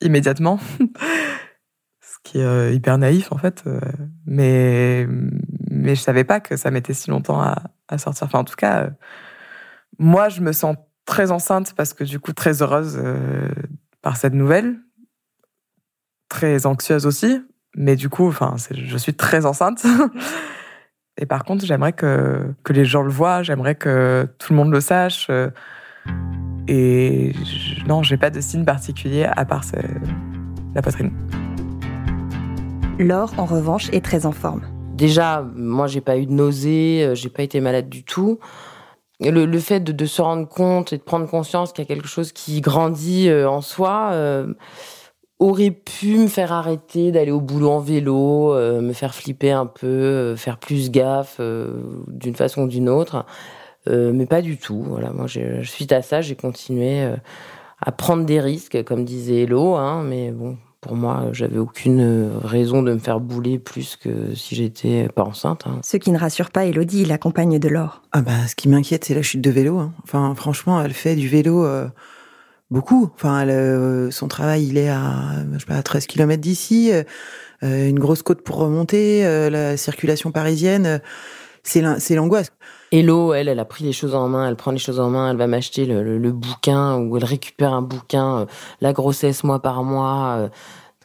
immédiatement. 0.00 0.58
Ce 2.00 2.16
qui 2.24 2.38
est 2.38 2.44
euh, 2.44 2.72
hyper 2.72 2.96
naïf, 2.96 3.30
en 3.32 3.38
fait. 3.38 3.64
Mais, 4.26 5.06
mais 5.70 5.94
je 5.94 6.00
savais 6.00 6.24
pas 6.24 6.40
que 6.40 6.56
ça 6.56 6.70
mettait 6.70 6.94
si 6.94 7.10
longtemps 7.10 7.40
à, 7.40 7.62
à 7.88 7.98
sortir. 7.98 8.26
Enfin, 8.26 8.40
en 8.40 8.44
tout 8.44 8.56
cas, 8.56 8.90
moi, 9.98 10.30
je 10.30 10.40
me 10.40 10.52
sens 10.52 10.76
très 11.04 11.30
enceinte 11.30 11.74
parce 11.74 11.92
que, 11.92 12.04
du 12.04 12.18
coup, 12.18 12.32
très 12.32 12.62
heureuse 12.62 13.00
par 14.00 14.16
cette 14.16 14.34
nouvelle. 14.34 14.78
Très 16.30 16.66
anxieuse 16.66 17.06
aussi. 17.06 17.42
Mais 17.76 17.94
du 17.94 18.08
coup, 18.08 18.26
enfin, 18.26 18.56
je 18.70 18.96
suis 18.96 19.14
très 19.14 19.44
enceinte. 19.44 19.84
Et 21.18 21.26
par 21.26 21.44
contre, 21.44 21.66
j'aimerais 21.66 21.92
que, 21.92 22.54
que 22.62 22.72
les 22.72 22.84
gens 22.84 23.02
le 23.02 23.10
voient, 23.10 23.42
j'aimerais 23.42 23.74
que 23.74 24.28
tout 24.38 24.52
le 24.52 24.56
monde 24.56 24.70
le 24.70 24.80
sache. 24.80 25.26
Euh, 25.30 25.50
et 26.68 27.32
je, 27.34 27.84
non, 27.86 28.02
j'ai 28.02 28.16
pas 28.16 28.30
de 28.30 28.40
signe 28.40 28.64
particulier 28.64 29.24
à 29.24 29.44
part 29.44 29.64
la 30.74 30.82
poitrine. 30.82 31.10
Laure, 33.00 33.32
en 33.36 33.44
revanche, 33.46 33.88
est 33.92 34.04
très 34.04 34.26
en 34.26 34.32
forme. 34.32 34.62
Déjà, 34.94 35.44
moi, 35.54 35.86
j'ai 35.86 36.00
pas 36.00 36.18
eu 36.18 36.26
de 36.26 36.32
nausées, 36.32 37.04
euh, 37.04 37.14
j'ai 37.14 37.28
pas 37.28 37.42
été 37.42 37.60
malade 37.60 37.88
du 37.88 38.04
tout. 38.04 38.38
Le, 39.20 39.44
le 39.44 39.58
fait 39.58 39.80
de, 39.80 39.90
de, 39.90 40.06
se 40.06 40.22
rendre 40.22 40.46
compte 40.46 40.92
et 40.92 40.98
de 40.98 41.02
prendre 41.02 41.28
conscience 41.28 41.72
qu'il 41.72 41.84
y 41.84 41.86
a 41.86 41.92
quelque 41.92 42.06
chose 42.06 42.30
qui 42.30 42.60
grandit 42.60 43.28
euh, 43.28 43.50
en 43.50 43.60
soi, 43.60 44.10
aurait 45.38 45.70
pu 45.70 46.18
me 46.18 46.26
faire 46.26 46.52
arrêter 46.52 47.12
d'aller 47.12 47.30
au 47.30 47.40
boulot 47.40 47.70
en 47.70 47.80
vélo, 47.80 48.52
euh, 48.52 48.80
me 48.80 48.92
faire 48.92 49.14
flipper 49.14 49.52
un 49.52 49.66
peu, 49.66 49.86
euh, 49.86 50.36
faire 50.36 50.58
plus 50.58 50.90
gaffe 50.90 51.36
euh, 51.38 51.82
d'une 52.08 52.34
façon 52.34 52.62
ou 52.62 52.68
d'une 52.68 52.88
autre, 52.88 53.24
mais 53.90 54.26
pas 54.26 54.42
du 54.42 54.58
tout. 54.58 54.84
Voilà, 54.86 55.12
moi, 55.12 55.26
suite 55.62 55.92
à 55.92 56.02
ça, 56.02 56.20
j'ai 56.20 56.34
continué 56.34 57.10
à 57.80 57.90
prendre 57.90 58.26
des 58.26 58.38
risques, 58.38 58.84
comme 58.84 59.02
disait 59.02 59.44
Hello, 59.44 59.76
hein, 59.76 60.02
mais 60.02 60.30
bon, 60.30 60.58
pour 60.82 60.94
moi, 60.94 61.28
j'avais 61.32 61.56
aucune 61.56 62.30
raison 62.44 62.82
de 62.82 62.92
me 62.92 62.98
faire 62.98 63.18
bouler 63.18 63.58
plus 63.58 63.96
que 63.96 64.34
si 64.34 64.56
j'étais 64.56 65.08
pas 65.08 65.22
enceinte. 65.22 65.62
Hein. 65.66 65.80
Ce 65.82 65.96
qui 65.96 66.10
ne 66.10 66.18
rassure 66.18 66.50
pas 66.50 66.66
Elodie, 66.66 67.06
la 67.06 67.16
compagne 67.16 67.58
de 67.58 67.66
Laure. 67.66 68.02
Ah 68.12 68.20
bah, 68.20 68.46
ce 68.46 68.54
qui 68.54 68.68
m'inquiète, 68.68 69.06
c'est 69.06 69.14
la 69.14 69.22
chute 69.22 69.40
de 69.40 69.50
vélo. 69.50 69.78
Hein. 69.78 69.94
Enfin, 70.04 70.34
franchement, 70.34 70.82
elle 70.82 70.92
fait 70.92 71.16
du 71.16 71.28
vélo 71.28 71.66
beaucoup. 72.70 73.10
Enfin, 73.14 73.46
euh, 73.48 74.10
son 74.10 74.28
travail, 74.28 74.66
il 74.66 74.78
est 74.78 74.88
à, 74.88 75.34
je 75.52 75.58
sais 75.58 75.66
pas, 75.66 75.82
13 75.82 76.06
km 76.06 76.40
d'ici, 76.40 76.92
euh, 76.92 77.04
une 77.62 77.98
grosse 77.98 78.22
côte 78.22 78.42
pour 78.42 78.56
remonter, 78.56 79.24
euh, 79.26 79.50
la 79.50 79.76
circulation 79.76 80.30
parisienne, 80.30 81.00
c'est 81.62 82.14
l'angoisse. 82.14 82.52
Hello, 82.90 83.34
elle, 83.34 83.48
elle 83.48 83.58
a 83.58 83.66
pris 83.66 83.84
les 83.84 83.92
choses 83.92 84.14
en 84.14 84.28
main, 84.28 84.48
elle 84.48 84.56
prend 84.56 84.70
les 84.70 84.78
choses 84.78 85.00
en 85.00 85.10
main, 85.10 85.30
elle 85.30 85.36
va 85.36 85.46
m'acheter 85.46 85.84
le, 85.84 86.18
le, 86.18 86.32
bouquin 86.32 86.96
ou 86.96 87.18
elle 87.18 87.24
récupère 87.24 87.74
un 87.74 87.82
bouquin, 87.82 88.46
la 88.80 88.94
grossesse 88.94 89.44
mois 89.44 89.60
par 89.60 89.84
mois, 89.84 90.48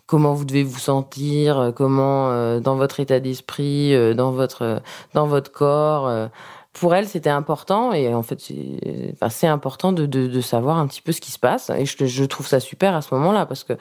comment 0.06 0.34
vous 0.34 0.46
devez 0.46 0.64
vous 0.64 0.80
sentir, 0.80 1.74
comment 1.76 2.60
dans 2.62 2.78
votre 2.78 3.02
état 3.02 3.20
d'esprit, 3.20 3.94
dans 4.16 4.32
votre 4.32 4.82
dans 5.14 5.28
votre 5.28 5.52
corps 5.52 6.30
pour 6.74 6.96
elle, 6.96 7.08
c'était 7.08 7.30
important 7.30 7.94
et 7.94 8.14
en 8.14 8.24
fait, 8.24 8.40
c'est 8.40 9.14
enfin, 9.22 9.52
important 9.52 9.94
de, 9.94 10.06
de, 10.06 10.28
de, 10.28 10.42
savoir 10.42 10.80
un 10.80 10.88
petit 10.88 11.02
peu 11.02 11.12
ce 11.12 11.22
qui 11.22 11.32
se 11.32 11.40
passe. 11.40 11.70
Et 11.70 11.86
je, 11.86 12.06
je 12.06 12.24
trouve 12.26 12.48
ça 12.48 12.60
super 12.60 12.96
à 12.96 13.02
ce 13.02 13.14
moment-là 13.14 13.46
parce 13.46 13.64
que 13.64 13.74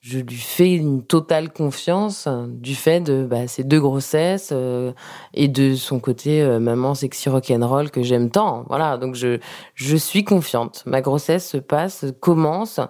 je 0.00 0.18
lui 0.18 0.36
fais 0.36 0.72
une 0.72 1.02
totale 1.04 1.52
confiance 1.52 2.26
du 2.48 2.74
fait 2.74 3.00
de 3.00 3.26
bah, 3.28 3.46
ces 3.46 3.64
deux 3.64 3.80
grossesses 3.80 4.48
euh, 4.50 4.92
et 5.34 5.46
de 5.46 5.74
son 5.74 6.00
côté 6.00 6.42
euh, 6.42 6.58
maman 6.58 6.94
sexy 6.94 7.28
rock'n'roll 7.28 7.90
que 7.90 8.02
j'aime 8.02 8.30
tant. 8.30 8.64
Voilà, 8.68 8.96
donc 8.96 9.14
je 9.14 9.38
je 9.74 9.96
suis 9.96 10.24
confiante. 10.24 10.82
Ma 10.86 11.02
grossesse 11.02 11.48
se 11.48 11.58
passe, 11.58 12.06
commence 12.20 12.80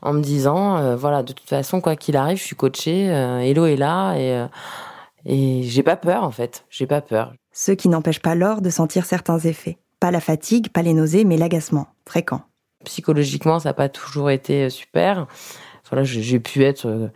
en 0.00 0.14
me 0.14 0.22
disant 0.22 0.78
euh, 0.78 0.96
voilà, 0.96 1.22
de 1.22 1.34
toute 1.34 1.48
façon 1.48 1.82
quoi 1.82 1.96
qu'il 1.96 2.16
arrive, 2.16 2.38
je 2.38 2.44
suis 2.44 2.56
coachée. 2.56 3.04
Hello 3.04 3.66
est 3.66 3.76
là 3.76 4.14
et 4.16 4.46
et 5.26 5.62
j'ai 5.64 5.82
pas 5.82 5.96
peur 5.96 6.24
en 6.24 6.30
fait. 6.30 6.64
J'ai 6.70 6.86
pas 6.86 7.02
peur. 7.02 7.34
Ce 7.54 7.72
qui 7.72 7.88
n'empêche 7.88 8.20
pas 8.20 8.34
Laure 8.34 8.60
de 8.60 8.68
sentir 8.68 9.06
certains 9.06 9.38
effets. 9.38 9.78
Pas 10.00 10.10
la 10.10 10.20
fatigue, 10.20 10.68
pas 10.68 10.82
les 10.82 10.92
nausées, 10.92 11.24
mais 11.24 11.38
l'agacement 11.38 11.86
fréquent. 12.06 12.42
Psychologiquement, 12.84 13.58
ça 13.58 13.70
n'a 13.70 13.74
pas 13.74 13.88
toujours 13.88 14.28
été 14.28 14.68
super 14.68 15.26
voilà, 15.90 16.04
j'ai 16.04 16.40
pu 16.40 16.64
être 16.64 16.86
euh, 16.86 17.08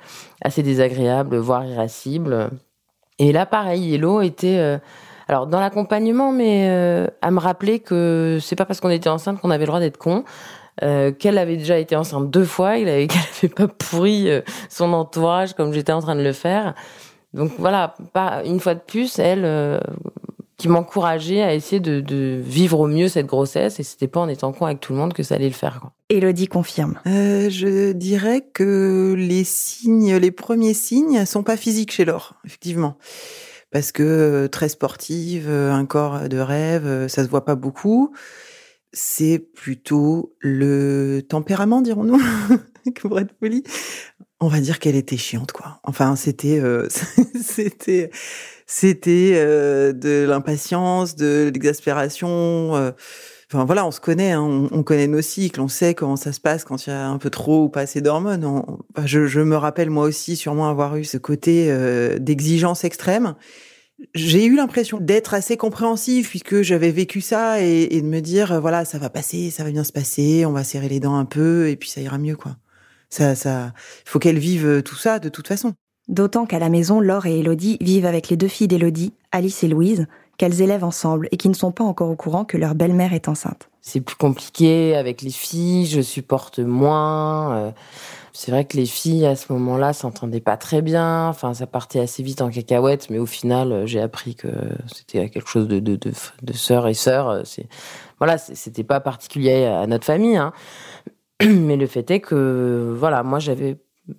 assez 0.42 0.62
désagréable, 0.62 1.36
voire 1.36 1.64
irascible. 1.64 2.50
Et 3.18 3.32
là, 3.32 3.46
pareil, 3.46 3.94
Hello 3.94 4.20
était 4.20 4.58
euh, 4.58 4.78
alors 5.26 5.46
dans 5.46 5.58
l'accompagnement, 5.58 6.32
mais 6.32 6.68
euh, 6.70 7.06
à 7.22 7.30
me 7.30 7.40
rappeler 7.40 7.80
que 7.80 8.38
c'est 8.40 8.56
pas 8.56 8.66
parce 8.66 8.80
qu'on 8.80 8.90
était 8.90 9.08
enceinte 9.08 9.40
qu'on 9.40 9.50
avait 9.50 9.64
le 9.64 9.68
droit 9.68 9.80
d'être 9.80 9.98
con. 9.98 10.24
qu'elle 10.80 11.38
avait 11.38 11.56
déjà 11.56 11.78
été 11.78 11.96
enceinte 11.96 12.30
deux 12.30 12.44
fois, 12.44 12.76
il 12.76 12.88
avait 12.88 13.06
qu'elle 13.08 13.20
avait 13.42 13.52
pas 13.52 13.68
pourri 13.68 14.28
son 14.68 14.92
entourage 14.92 15.54
comme 15.54 15.72
j'étais 15.72 15.92
en 15.92 16.00
train 16.00 16.14
de 16.14 16.22
le 16.22 16.32
faire. 16.32 16.74
Donc 17.34 17.52
voilà, 17.58 17.94
pas 18.12 18.42
une 18.44 18.60
fois 18.60 18.74
de 18.74 18.80
plus, 18.80 19.18
elle 19.18 19.80
qui 20.58 20.68
m'encourageait 20.68 21.42
à 21.42 21.54
essayer 21.54 21.80
de, 21.80 22.00
de, 22.00 22.40
vivre 22.44 22.80
au 22.80 22.88
mieux 22.88 23.08
cette 23.08 23.26
grossesse 23.26 23.78
et 23.78 23.84
c'était 23.84 24.08
pas 24.08 24.20
en 24.20 24.28
étant 24.28 24.52
con 24.52 24.66
avec 24.66 24.80
tout 24.80 24.92
le 24.92 24.98
monde 24.98 25.12
que 25.12 25.22
ça 25.22 25.36
allait 25.36 25.48
le 25.48 25.54
faire. 25.54 25.78
Quoi. 25.80 25.92
Elodie 26.10 26.48
confirme. 26.48 26.98
Euh, 27.06 27.48
je 27.48 27.92
dirais 27.92 28.44
que 28.52 29.14
les 29.16 29.44
signes, 29.44 30.16
les 30.16 30.32
premiers 30.32 30.74
signes, 30.74 31.24
sont 31.26 31.44
pas 31.44 31.56
physiques 31.56 31.92
chez 31.92 32.04
Laure, 32.04 32.34
effectivement, 32.44 32.98
parce 33.70 33.92
que 33.92 34.02
euh, 34.02 34.48
très 34.48 34.68
sportive, 34.68 35.46
euh, 35.48 35.72
un 35.72 35.86
corps 35.86 36.28
de 36.28 36.38
rêve, 36.38 37.06
ça 37.06 37.22
se 37.22 37.28
voit 37.28 37.44
pas 37.44 37.54
beaucoup. 37.54 38.12
C'est 38.92 39.38
plutôt 39.38 40.34
le 40.40 41.20
tempérament, 41.28 41.82
dirons-nous, 41.82 42.20
pour 42.92 43.18
être 43.18 43.32
poli. 43.34 43.62
On 44.40 44.46
va 44.46 44.60
dire 44.60 44.78
qu'elle 44.78 44.94
était 44.94 45.16
chiante, 45.16 45.50
quoi. 45.50 45.80
Enfin, 45.82 46.14
c'était, 46.14 46.60
euh, 46.60 46.86
c'était 47.42 48.10
c'était 48.66 49.32
euh, 49.34 49.92
de 49.92 50.26
l'impatience, 50.28 51.16
de 51.16 51.50
l'exaspération. 51.52 52.76
Euh, 52.76 52.92
enfin 53.50 53.64
voilà, 53.64 53.84
on 53.84 53.90
se 53.90 53.98
connaît, 54.00 54.32
hein, 54.32 54.68
on, 54.70 54.82
connaît 54.84 55.08
nos 55.08 55.22
cycles, 55.22 55.60
on 55.60 55.66
sait 55.66 55.94
comment 55.94 56.14
ça 56.14 56.32
se 56.32 56.38
passe 56.38 56.64
quand 56.64 56.86
il 56.86 56.90
y 56.90 56.92
a 56.92 57.08
un 57.08 57.18
peu 57.18 57.30
trop 57.30 57.64
ou 57.64 57.68
pas 57.68 57.80
assez 57.80 58.00
d'hormones. 58.00 58.64
je, 59.04 59.40
me 59.40 59.56
rappelle 59.56 59.90
moi 59.90 60.04
aussi 60.04 60.36
sûrement 60.36 60.68
avoir 60.68 60.96
eu 60.96 61.04
ce 61.04 61.16
côté 61.16 61.74
d'exigence 62.20 62.84
extrême. 62.84 63.34
J'ai 64.14 64.44
eu 64.44 64.54
l'impression 64.54 64.98
d'être 65.00 65.34
assez 65.34 65.56
compréhensive 65.56 66.28
puisque 66.28 66.62
j'avais 66.62 66.92
vécu 66.92 67.20
ça 67.20 67.60
et, 67.62 67.88
et, 67.90 68.02
de 68.02 68.06
me 68.06 68.20
dire 68.20 68.60
voilà 68.60 68.84
ça 68.84 68.98
va 68.98 69.10
passer, 69.10 69.50
ça 69.50 69.64
va 69.64 69.70
bien 69.72 69.82
se 69.82 69.92
passer, 69.92 70.44
on 70.46 70.52
va 70.52 70.62
serrer 70.62 70.88
les 70.88 71.00
dents 71.00 71.16
un 71.16 71.24
peu 71.24 71.68
et 71.68 71.76
puis 71.76 71.88
ça 71.88 72.00
ira 72.02 72.18
mieux 72.18 72.36
quoi. 72.36 72.56
Ça, 73.10 73.34
ça, 73.34 73.72
il 74.06 74.08
faut 74.08 74.18
qu'elle 74.18 74.38
vive 74.38 74.82
tout 74.82 74.96
ça 74.96 75.18
de 75.18 75.28
toute 75.28 75.48
façon. 75.48 75.74
D'autant 76.08 76.46
qu'à 76.46 76.58
la 76.58 76.70
maison, 76.70 77.00
Laure 77.00 77.26
et 77.26 77.40
Elodie 77.40 77.76
vivent 77.80 78.06
avec 78.06 78.30
les 78.30 78.36
deux 78.36 78.48
filles 78.48 78.68
d'Elodie, 78.68 79.12
Alice 79.30 79.62
et 79.62 79.68
Louise, 79.68 80.06
qu'elles 80.38 80.62
élèvent 80.62 80.84
ensemble 80.84 81.28
et 81.32 81.36
qui 81.36 81.48
ne 81.50 81.54
sont 81.54 81.72
pas 81.72 81.84
encore 81.84 82.08
au 82.08 82.16
courant 82.16 82.44
que 82.44 82.56
leur 82.56 82.74
belle-mère 82.74 83.12
est 83.12 83.28
enceinte. 83.28 83.68
C'est 83.82 84.00
plus 84.00 84.16
compliqué 84.16 84.96
avec 84.96 85.20
les 85.20 85.30
filles, 85.30 85.86
je 85.86 86.00
supporte 86.00 86.60
moins. 86.60 87.56
Euh, 87.56 87.70
c'est 88.32 88.52
vrai 88.52 88.64
que 88.64 88.76
les 88.76 88.86
filles 88.86 89.26
à 89.26 89.34
ce 89.34 89.52
moment-là 89.52 89.92
s'entendaient 89.92 90.40
pas 90.40 90.56
très 90.56 90.80
bien. 90.80 91.28
Enfin, 91.28 91.54
ça 91.54 91.66
partait 91.66 92.00
assez 92.00 92.22
vite 92.22 92.40
en 92.40 92.50
cacahuète, 92.50 93.10
mais 93.10 93.18
au 93.18 93.26
final, 93.26 93.72
euh, 93.72 93.86
j'ai 93.86 94.00
appris 94.00 94.34
que 94.34 94.48
c'était 94.94 95.28
quelque 95.28 95.48
chose 95.48 95.68
de 95.68 95.80
de, 95.80 95.96
de, 95.96 96.12
de 96.42 96.52
sœur 96.52 96.86
et 96.86 96.94
sœur. 96.94 97.28
Euh, 97.28 97.42
c'est 97.44 97.66
voilà, 98.18 98.38
c'était 98.38 98.84
pas 98.84 99.00
particulier 99.00 99.64
à 99.64 99.86
notre 99.86 100.04
famille. 100.04 100.36
Hein. 100.36 100.52
Mais 101.46 101.76
le 101.76 101.86
fait 101.86 102.10
est 102.10 102.20
que 102.20 102.94
voilà, 102.96 103.22
moi 103.22 103.38
j'avais 103.38 103.76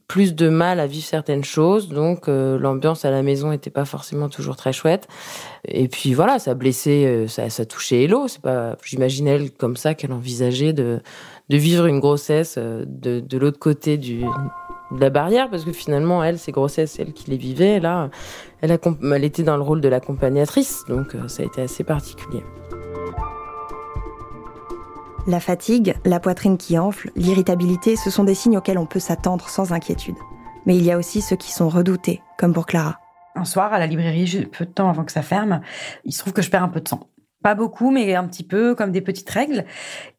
plus 0.08 0.36
de 0.36 0.50
mal 0.50 0.80
à 0.80 0.88
vivre 0.88 1.06
certaines 1.06 1.44
choses, 1.44 1.90
donc 1.90 2.28
euh, 2.28 2.60
l'ambiance 2.60 3.06
à 3.06 3.12
la 3.12 3.24
maison 3.24 3.50
n'était 3.50 3.70
pas 3.70 3.86
forcément 3.86 4.30
toujours 4.30 4.56
très 4.56 4.72
chouette. 4.72 5.08
Et 5.68 5.88
puis 5.88 6.14
voilà, 6.14 6.40
ça 6.40 6.54
blessait, 6.54 7.06
euh, 7.06 7.28
ça, 7.28 7.66
touchait 7.66 8.04
Hello. 8.04 8.28
C'est 8.28 8.42
pas, 8.42 8.78
j'imagine 8.84 9.28
elle 9.28 9.52
comme 9.52 9.76
ça 9.76 9.96
qu'elle 9.96 10.14
envisageait 10.14 10.74
de 10.74 11.02
vivre 11.50 11.88
une 11.88 12.00
grossesse 12.00 12.56
euh, 12.58 12.86
de, 12.88 13.38
l'autre 13.38 13.60
côté 13.60 13.98
de 13.98 14.26
la 14.98 15.10
barrière, 15.10 15.50
parce 15.50 15.66
que 15.66 15.72
finalement 15.72 16.24
elle, 16.24 16.38
ses 16.38 16.52
grossesses, 16.52 16.94
c'est 16.94 17.02
elle 17.02 17.14
qui 17.14 17.30
les 17.32 17.38
vivait. 17.38 17.80
Là, 17.80 18.10
elle, 18.62 18.78
elle 19.14 19.24
était 19.24 19.44
dans 19.44 19.58
le 19.58 19.64
rôle 19.64 19.82
de 19.82 19.90
l'accompagnatrice, 19.90 20.84
donc 20.88 21.16
ça 21.28 21.44
a 21.44 21.46
été 21.46 21.62
assez 21.62 21.84
particulier. 21.84 22.44
La 25.30 25.40
fatigue, 25.40 25.94
la 26.06 26.20
poitrine 26.20 26.58
qui 26.58 26.80
enfle, 26.80 27.12
l'irritabilité, 27.16 27.96
ce 27.96 28.10
sont 28.10 28.24
des 28.24 28.34
signes 28.34 28.58
auxquels 28.58 28.80
on 28.80 28.88
peut 28.88 29.00
s'attendre 29.00 29.48
sans 29.48 29.74
inquiétude. 29.74 30.16
Mais 30.66 30.76
il 30.76 30.84
y 30.84 30.92
a 30.92 30.98
aussi 30.98 31.22
ceux 31.22 31.36
qui 31.36 31.52
sont 31.52 31.70
redoutés, 31.70 32.24
comme 32.40 32.52
pour 32.52 32.66
Clara. 32.66 33.00
Un 33.36 33.46
soir, 33.46 33.72
à 33.72 33.78
la 33.78 33.86
librairie, 33.86 34.48
peu 34.52 34.66
de 34.66 34.72
temps 34.72 34.90
avant 34.90 35.04
que 35.04 35.12
ça 35.12 35.22
ferme, 35.22 35.62
il 36.04 36.14
se 36.14 36.20
trouve 36.22 36.34
que 36.34 36.42
je 36.42 36.50
perds 36.50 36.64
un 36.64 36.68
peu 36.68 36.82
de 36.82 36.88
sang. 36.88 37.02
Pas 37.44 37.54
beaucoup, 37.54 37.92
mais 37.92 38.16
un 38.16 38.26
petit 38.26 38.44
peu, 38.44 38.74
comme 38.74 38.92
des 38.92 39.02
petites 39.02 39.30
règles. 39.30 39.66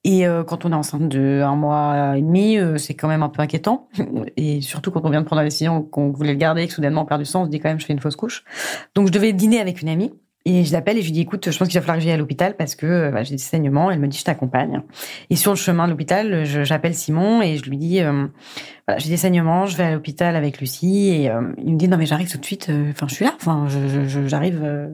Et 0.05 0.29
euh, 0.29 0.45
quand 0.45 0.65
on 0.65 0.71
est 0.71 0.77
enceinte 0.77 1.09
de 1.09 1.43
un 1.45 1.57
mois 1.57 2.17
et 2.17 2.23
demi, 2.23 2.57
euh, 2.57 2.79
c'est 2.79 2.95
quand 2.95 3.09
même 3.09 3.25
un 3.25 3.31
peu 3.31 3.43
inquiétant. 3.43 3.89
Et 4.37 4.61
surtout 4.61 4.93
quand 4.93 5.05
on 5.05 5.11
vient 5.11 5.23
de 5.23 5.27
prendre 5.27 5.43
la 5.43 5.49
décision 5.49 5.83
qu'on 5.83 6.13
voulait 6.13 6.35
le 6.35 6.39
garder 6.39 6.63
et 6.63 6.69
que 6.69 6.73
soudainement 6.73 7.03
on 7.03 7.07
perd 7.07 7.21
du 7.21 7.27
sang, 7.27 7.43
on 7.43 7.45
se 7.47 7.51
dit 7.51 7.59
quand 7.59 7.69
même 7.69 7.81
je 7.81 7.87
fais 7.87 7.93
une 7.93 7.99
fausse 7.99 8.15
couche. 8.15 8.45
Donc 8.95 9.09
je 9.09 9.13
devais 9.13 9.33
dîner 9.33 9.59
avec 9.61 9.83
une 9.83 9.89
amie. 9.89 10.13
Et 10.47 10.65
je 10.65 10.73
l'appelle 10.73 10.97
et 10.97 11.03
je 11.03 11.07
lui 11.07 11.13
dis, 11.13 11.21
écoute, 11.21 11.51
je 11.51 11.59
pense 11.59 11.69
qu'il 11.69 11.79
va 11.79 11.83
falloir 11.83 11.99
que 11.99 12.03
j'aille 12.03 12.15
à 12.15 12.17
l'hôpital 12.17 12.57
parce 12.57 12.75
que 12.75 13.11
bah, 13.11 13.23
j'ai 13.23 13.33
des 13.33 13.39
saignements. 13.39 13.91
Elle 13.91 13.99
me 13.99 14.09
dit, 14.09 14.19
je 14.19 14.25
t'accompagne. 14.25 14.83
Et 15.29 15.37
sur 15.37 15.53
le 15.53 15.57
chemin 15.57 15.85
de 15.85 15.91
l'hôpital, 15.91 16.45
j'appelle 16.45 16.95
Simon 16.95 17.43
et 17.43 17.59
je 17.59 17.69
lui 17.69 17.77
dis, 17.77 18.01
euh, 18.01 18.27
voilà, 18.89 18.99
j'ai 18.99 19.11
des 19.11 19.19
saignements, 19.19 19.67
je 19.67 19.77
vais 19.77 19.85
à 19.85 19.93
l'hôpital 19.93 20.37
avec 20.37 20.59
Lucie. 20.61 21.09
Et 21.09 21.31
euh, 21.31 21.53
il 21.59 21.75
me 21.75 21.79
dit, 21.79 21.89
non 21.89 21.99
mais 21.99 22.07
j'arrive 22.07 22.31
tout 22.31 22.39
de 22.39 22.45
suite. 22.45 22.69
Euh, 22.71 22.91
enfin, 22.91 23.07
je 23.07 23.15
suis 23.15 23.25
là. 23.27 23.35
Enfin, 23.37 23.67
j'arrive, 24.27 24.89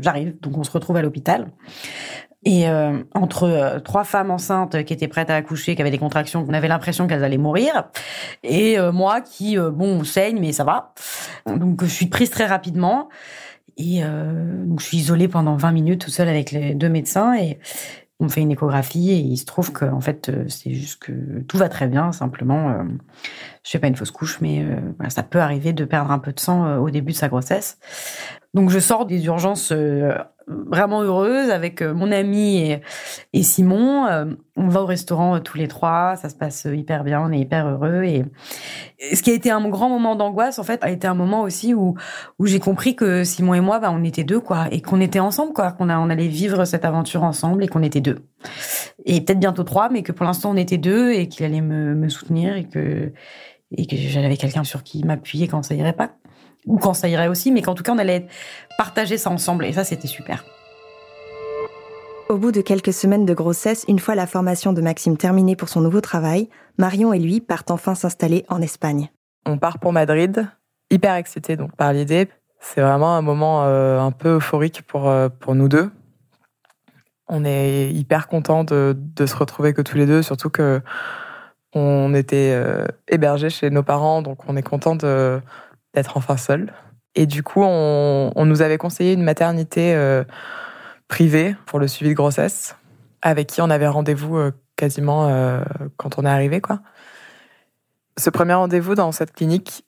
j'arrive. 0.00 0.36
Donc 0.40 0.56
on 0.56 0.62
se 0.62 0.70
retrouve 0.70 0.96
à 0.96 1.02
l'hôpital. 1.02 1.48
Et 2.44 2.66
entre 3.14 3.80
trois 3.84 4.02
femmes 4.02 4.32
enceintes 4.32 4.82
qui 4.82 4.92
étaient 4.92 5.06
prêtes 5.06 5.30
à 5.30 5.36
accoucher, 5.36 5.76
qui 5.76 5.80
avaient 5.80 5.92
des 5.92 5.98
contractions, 5.98 6.44
qu'on 6.44 6.54
avait 6.54 6.66
l'impression 6.66 7.06
qu'elles 7.06 7.22
allaient 7.22 7.38
mourir, 7.38 7.84
et 8.42 8.78
moi 8.92 9.20
qui, 9.20 9.56
bon, 9.56 10.02
saigne, 10.02 10.40
mais 10.40 10.50
ça 10.50 10.64
va. 10.64 10.92
Donc 11.46 11.84
je 11.84 11.88
suis 11.88 12.06
prise 12.06 12.30
très 12.30 12.46
rapidement. 12.46 13.08
Et 13.76 14.04
euh, 14.04 14.64
donc 14.64 14.80
je 14.80 14.86
suis 14.86 14.98
isolée 14.98 15.28
pendant 15.28 15.56
20 15.56 15.72
minutes 15.72 16.00
tout 16.02 16.10
seule 16.10 16.28
avec 16.28 16.50
les 16.50 16.74
deux 16.74 16.88
médecins 16.88 17.34
et 17.34 17.58
on 18.22 18.26
me 18.26 18.30
fait 18.30 18.40
une 18.40 18.52
échographie 18.52 19.10
et 19.10 19.16
il 19.16 19.36
se 19.36 19.44
trouve 19.44 19.72
que 19.72 19.84
en 19.84 20.00
fait 20.00 20.28
euh, 20.28 20.44
c'est 20.48 20.72
juste 20.72 21.02
que 21.02 21.40
tout 21.48 21.58
va 21.58 21.68
très 21.68 21.88
bien 21.88 22.12
simplement 22.12 22.70
euh, 22.70 22.84
je 23.64 23.70
fais 23.70 23.80
pas 23.80 23.88
une 23.88 23.96
fausse 23.96 24.12
couche 24.12 24.40
mais 24.40 24.62
euh, 24.64 25.08
ça 25.08 25.24
peut 25.24 25.40
arriver 25.40 25.72
de 25.72 25.84
perdre 25.84 26.12
un 26.12 26.20
peu 26.20 26.32
de 26.32 26.38
sang 26.38 26.76
au 26.78 26.90
début 26.90 27.12
de 27.12 27.16
sa 27.16 27.28
grossesse. 27.28 27.78
Donc 28.54 28.70
je 28.70 28.78
sors 28.78 29.06
des 29.06 29.24
urgences 29.26 29.72
vraiment 30.46 31.02
heureuse 31.02 31.50
avec 31.50 31.82
euh, 31.82 31.94
mon 31.94 32.10
ami 32.12 32.58
et, 32.58 32.80
et 33.32 33.42
Simon. 33.42 34.06
Euh, 34.06 34.24
on 34.56 34.68
va 34.68 34.82
au 34.82 34.86
restaurant 34.86 35.36
euh, 35.36 35.38
tous 35.40 35.56
les 35.56 35.68
trois, 35.68 36.16
ça 36.16 36.28
se 36.28 36.34
passe 36.34 36.66
hyper 36.70 37.04
bien, 37.04 37.22
on 37.22 37.32
est 37.32 37.38
hyper 37.38 37.66
heureux. 37.66 38.02
Et, 38.04 38.24
ce 39.14 39.22
qui 39.22 39.30
a 39.30 39.34
été 39.34 39.50
un 39.50 39.68
grand 39.68 39.88
moment 39.88 40.14
d'angoisse, 40.14 40.58
en 40.58 40.62
fait, 40.62 40.82
a 40.84 40.90
été 40.90 41.06
un 41.06 41.14
moment 41.14 41.42
aussi 41.42 41.74
où 41.74 41.96
où 42.38 42.46
j'ai 42.46 42.60
compris 42.60 42.94
que 42.94 43.24
Simon 43.24 43.54
et 43.54 43.60
moi, 43.60 43.78
bah, 43.78 43.90
on 43.92 44.04
était 44.04 44.24
deux, 44.24 44.40
quoi, 44.40 44.66
et 44.70 44.80
qu'on 44.80 45.00
était 45.00 45.20
ensemble, 45.20 45.52
quoi, 45.52 45.72
qu'on 45.72 45.90
on 45.90 46.10
allait 46.10 46.28
vivre 46.28 46.64
cette 46.64 46.84
aventure 46.84 47.24
ensemble 47.24 47.64
et 47.64 47.68
qu'on 47.68 47.82
était 47.82 48.00
deux. 48.00 48.18
Et 49.04 49.20
peut-être 49.20 49.40
bientôt 49.40 49.64
trois, 49.64 49.88
mais 49.88 50.02
que 50.02 50.12
pour 50.12 50.24
l'instant 50.24 50.50
on 50.50 50.56
était 50.56 50.78
deux 50.78 51.12
et 51.12 51.28
qu'il 51.28 51.44
allait 51.44 51.60
me, 51.60 51.94
me 51.94 52.08
soutenir 52.08 52.56
et 52.56 52.64
que 52.64 53.12
et 53.76 53.86
que 53.86 53.96
j'avais 53.96 54.36
quelqu'un 54.36 54.64
sur 54.64 54.82
qui 54.82 55.02
m'appuyer 55.04 55.48
quand 55.48 55.62
ça 55.62 55.74
irait 55.74 55.94
pas 55.94 56.10
ou 56.66 56.78
quand 56.78 56.94
ça 56.94 57.08
irait 57.08 57.28
aussi, 57.28 57.50
mais 57.50 57.62
qu'en 57.62 57.74
tout 57.74 57.82
cas, 57.82 57.92
on 57.92 57.98
allait 57.98 58.26
partager 58.78 59.18
ça 59.18 59.30
ensemble. 59.30 59.64
Et 59.64 59.72
ça, 59.72 59.84
c'était 59.84 60.08
super. 60.08 60.44
Au 62.28 62.38
bout 62.38 62.52
de 62.52 62.60
quelques 62.60 62.92
semaines 62.92 63.26
de 63.26 63.34
grossesse, 63.34 63.84
une 63.88 63.98
fois 63.98 64.14
la 64.14 64.26
formation 64.26 64.72
de 64.72 64.80
Maxime 64.80 65.16
terminée 65.16 65.56
pour 65.56 65.68
son 65.68 65.80
nouveau 65.80 66.00
travail, 66.00 66.48
Marion 66.78 67.12
et 67.12 67.18
lui 67.18 67.40
partent 67.40 67.70
enfin 67.70 67.94
s'installer 67.94 68.46
en 68.48 68.62
Espagne. 68.62 69.10
On 69.44 69.58
part 69.58 69.78
pour 69.78 69.92
Madrid, 69.92 70.48
hyper 70.90 71.14
excités 71.16 71.56
donc 71.56 71.76
par 71.76 71.92
l'idée. 71.92 72.28
C'est 72.58 72.80
vraiment 72.80 73.16
un 73.16 73.22
moment 73.22 73.64
euh, 73.64 73.98
un 73.98 74.12
peu 74.12 74.36
euphorique 74.36 74.82
pour, 74.86 75.08
euh, 75.08 75.28
pour 75.28 75.54
nous 75.54 75.68
deux. 75.68 75.90
On 77.28 77.44
est 77.44 77.90
hyper 77.90 78.28
contents 78.28 78.62
de, 78.62 78.96
de, 78.96 79.26
se 79.26 79.34
retrouver 79.34 79.74
que 79.74 79.82
tous 79.82 79.96
les 79.96 80.06
deux, 80.06 80.22
surtout 80.22 80.48
que 80.48 80.80
on 81.74 82.14
était 82.14 82.52
euh, 82.52 82.86
hébergés 83.08 83.50
chez 83.50 83.70
nos 83.70 83.82
parents, 83.82 84.22
donc 84.22 84.48
on 84.48 84.56
est 84.56 84.62
content 84.62 84.94
de 84.94 85.40
d'être 85.94 86.16
enfin 86.16 86.36
seul. 86.36 86.72
Et 87.14 87.26
du 87.26 87.42
coup, 87.42 87.62
on, 87.62 88.32
on, 88.34 88.46
nous 88.46 88.62
avait 88.62 88.78
conseillé 88.78 89.12
une 89.12 89.22
maternité 89.22 89.94
euh, 89.94 90.24
privé 91.08 91.56
pour 91.66 91.78
le 91.78 91.86
suivi 91.86 92.10
de 92.10 92.16
grossesse, 92.16 92.76
avec 93.20 93.48
qui 93.48 93.60
on 93.60 93.68
avait 93.68 93.86
rendez-vous 93.86 94.36
euh, 94.36 94.52
quasiment 94.76 95.28
euh, 95.28 95.62
quand 95.96 96.18
on 96.18 96.24
est 96.24 96.30
arrivé, 96.30 96.60
quoi. 96.60 96.80
Ce 98.18 98.30
premier 98.30 98.54
rendez-vous 98.54 98.94
dans 98.94 99.12
cette 99.12 99.32
clinique, 99.32 99.84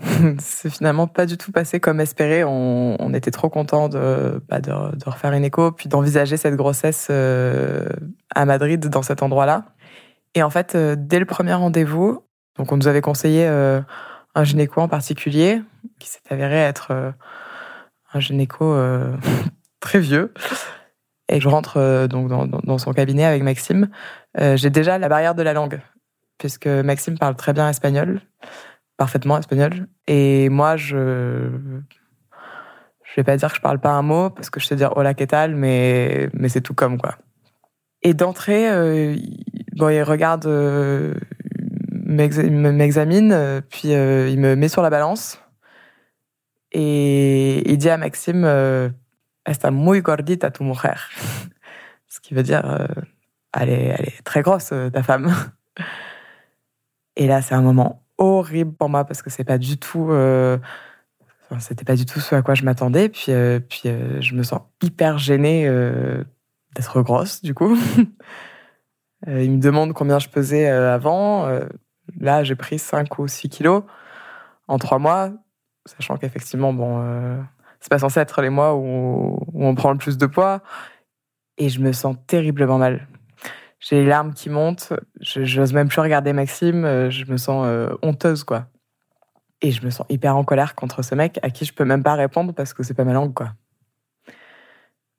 c'est 0.38 0.70
finalement 0.70 1.06
pas 1.06 1.26
du 1.26 1.36
tout 1.36 1.52
passé 1.52 1.80
comme 1.80 2.00
espéré. 2.00 2.44
On, 2.44 3.12
était 3.14 3.30
trop 3.32 3.48
content 3.48 3.88
de, 3.88 4.40
bah, 4.48 4.60
de, 4.60 4.70
refaire 5.06 5.32
une 5.32 5.44
écho, 5.44 5.72
puis 5.72 5.88
d'envisager 5.88 6.36
cette 6.36 6.54
grossesse 6.54 7.10
à 7.10 8.44
Madrid, 8.44 8.88
dans 8.88 9.02
cet 9.02 9.24
endroit-là. 9.24 9.64
Et 10.34 10.42
en 10.44 10.50
fait, 10.50 10.76
dès 10.76 11.18
le 11.18 11.24
premier 11.24 11.54
rendez-vous, 11.54 12.24
donc 12.56 12.70
on 12.70 12.76
nous 12.76 12.86
avait 12.86 13.00
conseillé 13.00 13.48
un 14.38 14.44
gynéco 14.44 14.80
en 14.80 14.88
particulier, 14.88 15.62
qui 15.98 16.08
s'est 16.08 16.20
avéré 16.30 16.56
être 16.56 17.14
un 18.12 18.20
gynéco 18.20 18.76
très 19.80 20.00
vieux. 20.00 20.32
Et 21.28 21.40
je 21.40 21.48
rentre 21.48 21.76
euh, 21.76 22.08
donc 22.08 22.28
dans, 22.28 22.78
son 22.78 22.92
cabinet 22.92 23.24
avec 23.24 23.42
Maxime. 23.42 23.88
Euh, 24.40 24.56
j'ai 24.56 24.70
déjà 24.70 24.98
la 24.98 25.08
barrière 25.08 25.34
de 25.34 25.42
la 25.42 25.52
langue, 25.52 25.80
puisque 26.38 26.66
Maxime 26.66 27.18
parle 27.18 27.36
très 27.36 27.52
bien 27.52 27.68
espagnol, 27.68 28.22
parfaitement 28.96 29.38
espagnol. 29.38 29.88
Et 30.06 30.48
moi, 30.48 30.76
je 30.76 31.50
je 33.04 33.14
vais 33.16 33.24
pas 33.24 33.36
dire 33.36 33.48
que 33.48 33.56
je 33.56 33.60
parle 33.60 33.78
pas 33.78 33.92
un 33.92 34.02
mot, 34.02 34.30
parce 34.30 34.50
que 34.50 34.60
je 34.60 34.66
sais 34.66 34.76
dire 34.76 34.96
hola, 34.96 35.14
que 35.14 35.24
tal, 35.24 35.54
mais, 35.54 36.28
mais 36.34 36.48
c'est 36.48 36.60
tout 36.60 36.74
comme, 36.74 36.98
quoi. 36.98 37.16
Et 38.02 38.14
d'entrée, 38.14 38.70
euh, 38.70 39.16
bon, 39.76 39.88
il 39.88 40.02
regarde, 40.02 40.46
m'examine, 42.08 43.62
puis 43.70 43.88
il 43.88 44.38
me 44.38 44.54
met 44.56 44.68
sur 44.68 44.82
la 44.82 44.90
balance. 44.90 45.40
Et 46.72 47.70
il 47.70 47.78
dit 47.78 47.88
à 47.88 47.96
Maxime, 47.96 48.44
está 49.50 49.70
muy 49.70 50.00
gordita 50.00 50.50
tu 50.50 50.64
mujer. 50.64 50.96
Ce 52.08 52.20
qui 52.20 52.34
veut 52.34 52.42
dire, 52.42 52.62
euh, 52.64 52.86
elle, 53.52 53.68
est, 53.68 53.94
elle 53.98 54.06
est 54.06 54.22
très 54.24 54.42
grosse, 54.42 54.70
euh, 54.72 54.90
ta 54.90 55.02
femme. 55.02 55.32
Et 57.16 57.26
là, 57.26 57.42
c'est 57.42 57.54
un 57.54 57.62
moment 57.62 58.04
horrible 58.16 58.72
pour 58.72 58.88
moi 58.88 59.04
parce 59.04 59.22
que 59.22 59.30
c'est 59.30 59.44
pas 59.44 59.58
du 59.58 59.76
tout, 59.76 60.10
euh, 60.10 60.58
c'était 61.58 61.84
pas 61.84 61.96
du 61.96 62.06
tout 62.06 62.20
ce 62.20 62.34
à 62.34 62.42
quoi 62.42 62.54
je 62.54 62.64
m'attendais. 62.64 63.08
Puis, 63.08 63.32
puis 63.68 63.82
je 64.20 64.34
me 64.34 64.42
sens 64.42 64.60
hyper 64.82 65.18
gênée 65.18 65.68
d'être 66.74 67.02
grosse, 67.02 67.42
du 67.42 67.54
coup. 67.54 67.76
il 69.26 69.50
me 69.50 69.60
demande 69.60 69.92
combien 69.94 70.18
je 70.18 70.28
pesais 70.28 70.68
avant. 70.68 71.48
Là, 72.20 72.44
j'ai 72.44 72.56
pris 72.56 72.78
5 72.78 73.18
ou 73.18 73.28
6 73.28 73.48
kilos 73.48 73.82
en 74.66 74.78
3 74.78 74.98
mois, 74.98 75.30
sachant 75.86 76.16
qu'effectivement, 76.16 76.72
bon, 76.72 77.00
c'est 77.80 77.90
pas 77.90 77.98
censé 77.98 78.20
être 78.20 78.42
les 78.42 78.50
mois 78.50 78.74
où, 78.74 79.38
on 79.54 79.74
prend 79.74 79.92
le 79.92 79.98
plus 79.98 80.18
de 80.18 80.26
poids. 80.26 80.62
Et 81.58 81.68
je 81.68 81.80
me 81.80 81.92
sens 81.92 82.16
terriblement 82.26 82.78
mal. 82.78 83.08
J'ai 83.80 83.96
les 83.96 84.06
larmes 84.06 84.34
qui 84.34 84.50
montent. 84.50 84.92
Je 85.20 85.60
n'ose 85.60 85.72
même 85.72 85.88
plus 85.88 86.00
regarder 86.00 86.32
Maxime. 86.32 86.84
Euh, 86.84 87.10
je 87.10 87.24
me 87.30 87.36
sens 87.36 87.64
euh, 87.66 87.94
honteuse, 88.02 88.44
quoi. 88.44 88.66
Et 89.60 89.72
je 89.72 89.84
me 89.84 89.90
sens 89.90 90.06
hyper 90.08 90.36
en 90.36 90.44
colère 90.44 90.74
contre 90.74 91.02
ce 91.02 91.14
mec 91.14 91.38
à 91.42 91.50
qui 91.50 91.64
je 91.64 91.72
peux 91.72 91.84
même 91.84 92.02
pas 92.02 92.14
répondre 92.14 92.54
parce 92.54 92.74
que 92.74 92.82
c'est 92.82 92.94
pas 92.94 93.04
ma 93.04 93.12
langue, 93.12 93.34
quoi. 93.34 93.54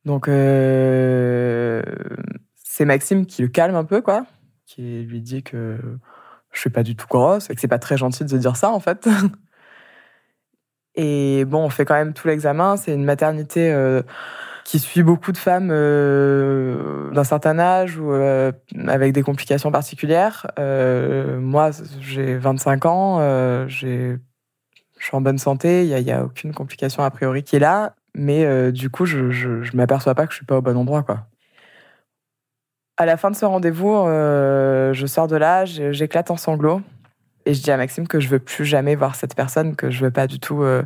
Donc, 0.05 0.27
euh, 0.29 1.81
c'est 2.55 2.85
Maxime 2.85 3.25
qui 3.25 3.41
le 3.41 3.49
calme 3.49 3.75
un 3.75 3.83
peu, 3.83 4.01
quoi. 4.01 4.25
Qui 4.65 5.03
lui 5.03 5.21
dit 5.21 5.43
que 5.43 5.77
je 6.51 6.59
suis 6.59 6.69
pas 6.69 6.83
du 6.83 6.95
tout 6.95 7.07
grosse 7.07 7.49
et 7.49 7.55
que 7.55 7.61
c'est 7.61 7.67
pas 7.67 7.79
très 7.79 7.97
gentil 7.97 8.25
de 8.25 8.37
dire 8.37 8.55
ça, 8.55 8.71
en 8.71 8.79
fait. 8.79 9.07
Et 10.95 11.45
bon, 11.45 11.63
on 11.63 11.69
fait 11.69 11.85
quand 11.85 11.93
même 11.93 12.13
tout 12.13 12.27
l'examen. 12.27 12.75
C'est 12.75 12.93
une 12.93 13.05
maternité 13.05 13.71
euh, 13.71 14.01
qui 14.65 14.79
suit 14.79 15.01
beaucoup 15.01 15.31
de 15.31 15.37
femmes 15.37 15.69
euh, 15.71 17.09
d'un 17.11 17.23
certain 17.23 17.57
âge 17.57 17.97
ou 17.97 18.11
euh, 18.11 18.51
avec 18.85 19.13
des 19.13 19.23
complications 19.23 19.71
particulières. 19.71 20.47
moi, 20.57 21.71
j'ai 22.01 22.37
25 22.37 22.85
ans, 22.85 23.19
je 23.69 24.17
suis 24.99 25.15
en 25.15 25.21
bonne 25.21 25.37
santé, 25.37 25.87
il 25.87 26.03
n'y 26.03 26.11
a, 26.11 26.19
a, 26.19 26.23
aucune 26.23 26.53
complication 26.53 27.01
a 27.03 27.09
priori 27.11 27.43
qui 27.43 27.55
est 27.55 27.59
là, 27.59 27.95
mais 28.13 28.71
du 28.73 28.89
coup, 28.89 29.05
je 29.05 29.19
ne 29.19 29.77
m'aperçois 29.77 30.15
pas 30.15 30.27
que 30.27 30.33
je 30.33 30.37
suis 30.37 30.45
pas 30.45 30.57
au 30.57 30.61
bon 30.61 30.75
endroit. 30.75 31.03
quoi. 31.03 31.28
À 32.99 33.05
la 33.05 33.17
fin 33.17 33.31
de 33.31 33.35
ce 33.35 33.45
rendez-vous, 33.45 34.05
je 34.05 35.05
sors 35.07 35.27
de 35.27 35.37
là, 35.37 35.63
j'éclate 35.65 36.29
en 36.29 36.37
sanglots. 36.37 36.81
Et 37.45 37.53
je 37.55 37.63
dis 37.63 37.71
à 37.71 37.77
Maxime 37.77 38.07
que 38.07 38.19
je 38.19 38.27
veux 38.27 38.37
plus 38.37 38.63
jamais 38.63 38.93
voir 38.93 39.15
cette 39.15 39.35
personne, 39.35 39.75
que 39.75 39.89
je 39.89 40.05
veux 40.05 40.11
pas 40.11 40.27
du 40.27 40.39
tout 40.39 40.61
euh, 40.61 40.83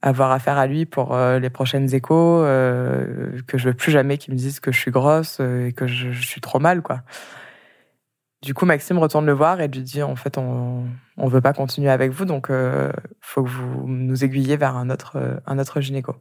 avoir 0.00 0.30
affaire 0.30 0.56
à 0.56 0.68
lui 0.68 0.86
pour 0.86 1.12
euh, 1.12 1.40
les 1.40 1.50
prochaines 1.50 1.92
échos, 1.92 2.42
euh, 2.44 3.40
que 3.48 3.58
je 3.58 3.70
veux 3.70 3.74
plus 3.74 3.90
jamais 3.90 4.18
qu'il 4.18 4.32
me 4.32 4.38
dise 4.38 4.60
que 4.60 4.70
je 4.70 4.78
suis 4.78 4.92
grosse 4.92 5.40
et 5.40 5.72
que 5.72 5.88
je, 5.88 6.12
suis 6.12 6.40
trop 6.40 6.60
mal, 6.60 6.82
quoi. 6.82 7.02
Du 8.42 8.54
coup, 8.54 8.66
Maxime 8.66 8.98
retourne 8.98 9.26
le 9.26 9.32
voir 9.32 9.60
et 9.60 9.66
lui 9.66 9.82
dit 9.82 10.02
en 10.02 10.14
fait, 10.14 10.38
on 10.38 10.84
on 11.16 11.26
veut 11.26 11.40
pas 11.40 11.52
continuer 11.52 11.90
avec 11.90 12.12
vous, 12.12 12.24
donc 12.24 12.52
faut 13.20 13.42
que 13.42 13.48
vous 13.48 13.88
nous 13.88 14.24
aiguillez 14.24 14.56
vers 14.56 14.76
un 14.76 14.90
autre 14.90 15.40
un 15.46 15.58
autre 15.58 15.80
gynéco. 15.80 16.14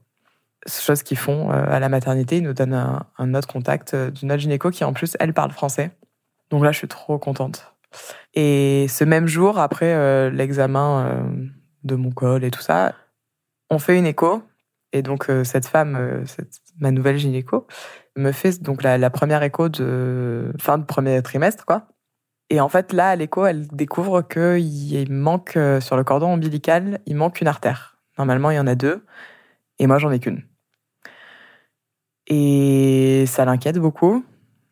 Chose 0.70 1.04
qu'ils 1.04 1.18
font 1.18 1.50
à 1.50 1.80
la 1.80 1.90
maternité, 1.90 2.38
ils 2.38 2.44
nous 2.44 2.54
donnent 2.54 3.02
un, 3.18 3.34
autre 3.34 3.48
contact 3.48 3.96
d'une 3.96 4.32
autre 4.32 4.42
gynéco 4.42 4.70
qui 4.70 4.84
en 4.84 4.94
plus 4.94 5.16
elle 5.20 5.34
parle 5.34 5.52
français. 5.52 5.92
Donc 6.50 6.64
là, 6.64 6.72
je 6.72 6.78
suis 6.78 6.88
trop 6.88 7.18
contente. 7.18 7.74
Et 8.34 8.88
ce 8.90 9.04
même 9.04 9.28
jour, 9.28 9.60
après 9.60 9.94
euh, 9.94 10.30
l'examen 10.30 11.06
euh, 11.06 11.48
de 11.84 11.96
mon 11.96 12.12
col 12.12 12.44
et 12.44 12.52
tout 12.52 12.62
ça, 12.62 12.94
on 13.70 13.80
fait 13.80 13.98
une 13.98 14.06
écho. 14.06 14.44
Et 14.94 15.02
donc 15.02 15.30
euh, 15.30 15.44
cette 15.44 15.68
femme, 15.68 16.24
cette, 16.26 16.62
ma 16.80 16.92
nouvelle 16.92 17.18
gynéco, 17.18 17.68
me 18.16 18.32
fait 18.32 18.62
donc 18.62 18.84
la, 18.84 19.10
première 19.10 19.44
écho 19.44 19.70
de 19.70 20.52
fin 20.60 20.78
de 20.78 20.86
premier 20.86 21.22
trimestre, 21.22 21.66
quoi. 21.66 21.88
Et 22.50 22.62
en 22.62 22.70
fait, 22.70 22.94
là, 22.94 23.10
à 23.10 23.16
l'écho, 23.18 23.46
elle 23.46 23.68
découvre 23.68 24.22
qu'il 24.22 25.12
manque 25.12 25.60
sur 25.82 25.98
le 25.98 26.04
cordon 26.06 26.28
ombilical, 26.28 27.02
il 27.06 27.18
manque 27.18 27.42
une 27.42 27.48
artère. 27.48 27.98
Normalement, 28.18 28.52
il 28.52 28.56
y 28.56 28.60
en 28.60 28.68
a 28.68 28.76
deux, 28.76 29.06
et 29.80 29.88
moi, 29.88 30.00
j'en 30.00 30.12
ai 30.12 30.20
qu'une. 30.20 30.44
Et 32.28 33.26
ça 33.26 33.46
l'inquiète 33.46 33.80
beaucoup. 33.80 34.26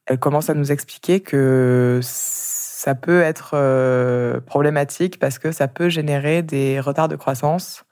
Elle 0.06 0.20
commence 0.20 0.50
à 0.50 0.54
nous 0.54 0.72
expliquer 0.72 1.22
que 1.22 2.00
ça 2.04 2.94
peut 2.94 3.22
être 3.22 3.52
euh, 3.54 4.39
problématique 4.41 5.18
parce 5.18 5.39
que 5.39 5.52
ça 5.52 5.68
peut 5.68 5.89
générer 5.89 6.44
des 6.44 6.80
retards 6.80 7.08
de 7.08 7.15
croissance, 7.15 7.86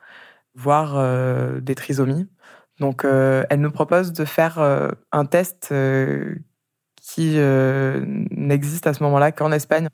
voire 0.53 0.95
euh, 0.97 1.59
des 1.61 1.75
trisomies. 1.75 2.27
Donc, 2.79 3.05
euh, 3.05 3.43
elle 3.49 3.61
nous 3.61 3.71
propose 3.71 4.13
de 4.13 4.25
faire 4.25 4.59
un 5.11 5.25
test 5.25 5.73
qui 7.01 7.37
n'existe 8.31 8.87
à 8.87 8.93
ce 8.93 9.03
moment-là 9.03 9.31
qu'en 9.31 9.51
Espagne. 9.51 9.87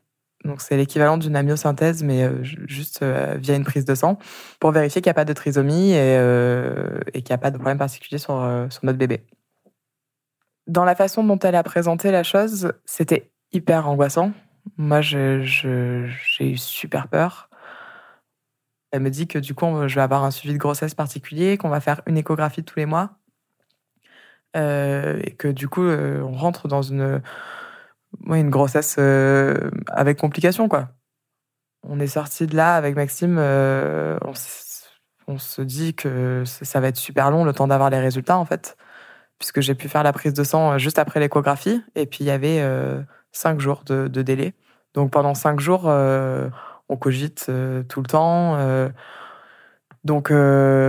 Donc, 0.45 0.61
c'est 0.61 0.77
l'équivalent 0.77 1.17
d'une 1.17 1.35
amyosynthèse, 1.35 2.03
mais 2.03 2.29
juste 2.43 3.03
via 3.03 3.55
une 3.55 3.65
prise 3.65 3.85
de 3.85 3.95
sang, 3.95 4.17
pour 4.59 4.71
vérifier 4.71 5.01
qu'il 5.01 5.09
n'y 5.09 5.11
a 5.11 5.15
pas 5.15 5.25
de 5.25 5.33
trisomie 5.33 5.91
et, 5.91 6.15
et 7.13 7.21
qu'il 7.21 7.31
n'y 7.31 7.35
a 7.35 7.37
pas 7.37 7.51
de 7.51 7.57
problème 7.57 7.77
particulier 7.77 8.17
sur, 8.17 8.67
sur 8.69 8.85
notre 8.85 8.97
bébé. 8.97 9.23
Dans 10.69 10.85
la 10.85 10.95
façon 10.95 11.23
dont 11.23 11.39
elle 11.39 11.55
a 11.55 11.63
présenté 11.63 12.11
la 12.11 12.23
chose, 12.23 12.71
c'était 12.85 13.31
hyper 13.51 13.89
angoissant 13.89 14.31
moi, 14.77 15.01
j'ai 15.01 15.43
eu 16.39 16.57
super 16.57 17.07
peur. 17.07 17.49
Elle 18.91 19.01
me 19.01 19.09
dit 19.09 19.27
que 19.27 19.39
du 19.39 19.53
coup, 19.53 19.87
je 19.87 19.95
vais 19.95 20.01
avoir 20.01 20.23
un 20.23 20.31
suivi 20.31 20.53
de 20.53 20.59
grossesse 20.59 20.95
particulier, 20.95 21.57
qu'on 21.57 21.69
va 21.69 21.79
faire 21.79 22.01
une 22.07 22.17
échographie 22.17 22.63
tous 22.63 22.79
les 22.79 22.85
mois. 22.85 23.11
Euh, 24.57 25.19
et 25.23 25.35
que 25.35 25.47
du 25.47 25.67
coup, 25.67 25.83
euh, 25.83 26.21
on 26.21 26.33
rentre 26.33 26.67
dans 26.67 26.81
une, 26.81 27.21
une 28.27 28.49
grossesse 28.49 28.95
euh, 28.99 29.69
avec 29.87 30.17
complications, 30.17 30.67
quoi. 30.69 30.89
On 31.83 31.99
est 31.99 32.07
sorti 32.07 32.47
de 32.47 32.55
là 32.55 32.75
avec 32.75 32.95
Maxime, 32.95 33.37
on, 33.37 34.33
se 35.37 35.61
dit 35.61 35.93
que 35.93 36.43
ça 36.45 36.79
va 36.79 36.87
être 36.89 36.97
super 36.97 37.31
long 37.31 37.45
le 37.45 37.53
temps 37.53 37.67
d'avoir 37.67 37.89
les 37.89 37.99
résultats, 37.99 38.37
en 38.37 38.45
fait, 38.45 38.75
puisque 39.39 39.61
j'ai 39.61 39.73
pu 39.73 39.87
faire 39.87 40.03
la 40.03 40.13
prise 40.13 40.33
de 40.33 40.43
sang 40.43 40.77
juste 40.77 40.99
après 40.99 41.19
l'échographie, 41.19 41.81
et 41.95 42.05
puis 42.05 42.19
il 42.21 42.27
y 42.27 42.31
avait 42.31 42.61
cinq 43.31 43.59
jours 43.59 43.83
de, 43.85 44.07
délai. 44.21 44.53
Donc 44.93 45.11
pendant 45.11 45.33
cinq 45.33 45.59
jours, 45.59 45.83
euh, 45.85 46.49
on 46.89 46.97
cogite 46.97 47.47
euh, 47.49 47.83
tout 47.83 48.01
le 48.01 48.07
temps. 48.07 48.55
Euh. 48.57 48.89
donc 50.03 50.31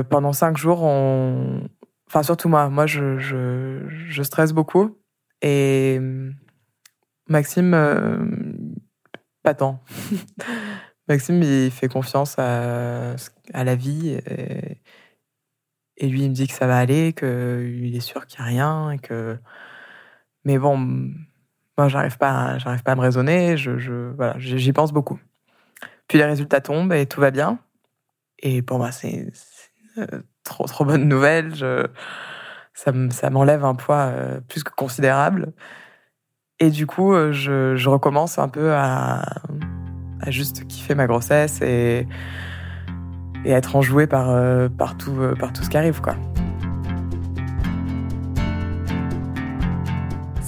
pendant 0.08 0.32
cinq 0.32 0.56
jours, 0.56 0.82
on... 0.82 1.62
enfin 2.08 2.22
surtout 2.22 2.48
moi, 2.48 2.68
moi 2.68 2.86
je, 2.86 3.18
je, 3.18 4.22
stresse 4.22 4.52
beaucoup. 4.52 4.96
Et 5.42 6.00
Maxime, 7.28 7.72
pas 9.42 9.54
tant. 9.54 9.82
Maxime, 11.08 11.42
il 11.42 11.70
fait 11.70 11.88
confiance 11.88 12.38
à, 12.38 13.16
à 13.52 13.64
la 13.64 13.74
vie. 13.74 14.18
Et, 16.00 16.08
lui, 16.08 16.22
il 16.22 16.30
me 16.30 16.34
dit 16.34 16.46
que 16.46 16.54
ça 16.54 16.66
va 16.66 16.78
aller, 16.78 17.12
qu'il 17.12 17.94
est 17.94 18.00
sûr 18.00 18.26
qu'il 18.26 18.40
n'y 18.40 18.46
a 18.46 18.48
rien. 18.48 18.90
Et 18.90 18.98
que... 18.98 19.38
Mais 20.44 20.58
bon, 20.58 20.76
moi, 20.76 21.88
j'arrive 21.88 22.18
pas, 22.18 22.58
j'arrive 22.58 22.82
pas 22.82 22.92
à 22.92 22.94
me 22.94 23.00
raisonner. 23.00 23.56
Je, 23.56 24.10
voilà, 24.16 24.34
j'y 24.38 24.72
pense 24.72 24.92
beaucoup. 24.92 25.18
Puis 26.08 26.18
les 26.18 26.24
résultats 26.24 26.60
tombent 26.60 26.92
et 26.92 27.06
tout 27.06 27.20
va 27.20 27.30
bien. 27.30 27.58
Et 28.38 28.62
pour 28.62 28.78
moi, 28.78 28.90
c'est 28.92 29.32
trop, 30.44 30.66
trop 30.66 30.84
bonne 30.84 31.06
nouvelle. 31.06 31.54
Je, 31.54 31.86
ça 32.74 33.30
m'enlève 33.30 33.64
un 33.64 33.74
poids 33.74 34.12
plus 34.48 34.64
que 34.64 34.72
considérable. 34.72 35.52
Et 36.58 36.70
du 36.70 36.86
coup, 36.86 37.14
je, 37.32 37.74
je 37.76 37.88
recommence 37.88 38.38
un 38.38 38.48
peu 38.48 38.72
à, 38.74 39.22
à, 40.20 40.30
juste 40.30 40.66
kiffer 40.66 40.94
ma 40.94 41.06
grossesse 41.06 41.60
et, 41.62 42.06
et 43.44 43.50
être 43.50 43.76
enjouée 43.76 44.06
par, 44.06 44.36
par, 44.70 44.96
tout, 44.96 45.16
par 45.38 45.52
tout 45.52 45.62
ce 45.62 45.70
qui 45.70 45.76
arrive, 45.76 46.00
quoi. 46.00 46.16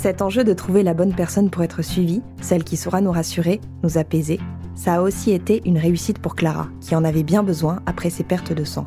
Cet 0.02 0.20
enjeu 0.20 0.42
de 0.42 0.52
trouver 0.52 0.82
la 0.82 0.94
bonne 0.94 1.14
personne 1.14 1.48
pour 1.48 1.62
être 1.62 1.80
suivie, 1.80 2.22
celle 2.40 2.64
qui 2.64 2.76
saura 2.76 3.00
nous 3.00 3.12
rassurer, 3.12 3.60
nous 3.84 3.98
apaiser, 3.98 4.40
ça 4.74 4.94
a 4.94 5.00
aussi 5.00 5.30
été 5.30 5.62
une 5.64 5.78
réussite 5.78 6.18
pour 6.18 6.34
Clara, 6.34 6.66
qui 6.80 6.96
en 6.96 7.04
avait 7.04 7.22
bien 7.22 7.44
besoin 7.44 7.78
après 7.86 8.10
ses 8.10 8.24
pertes 8.24 8.52
de 8.52 8.64
sang. 8.64 8.84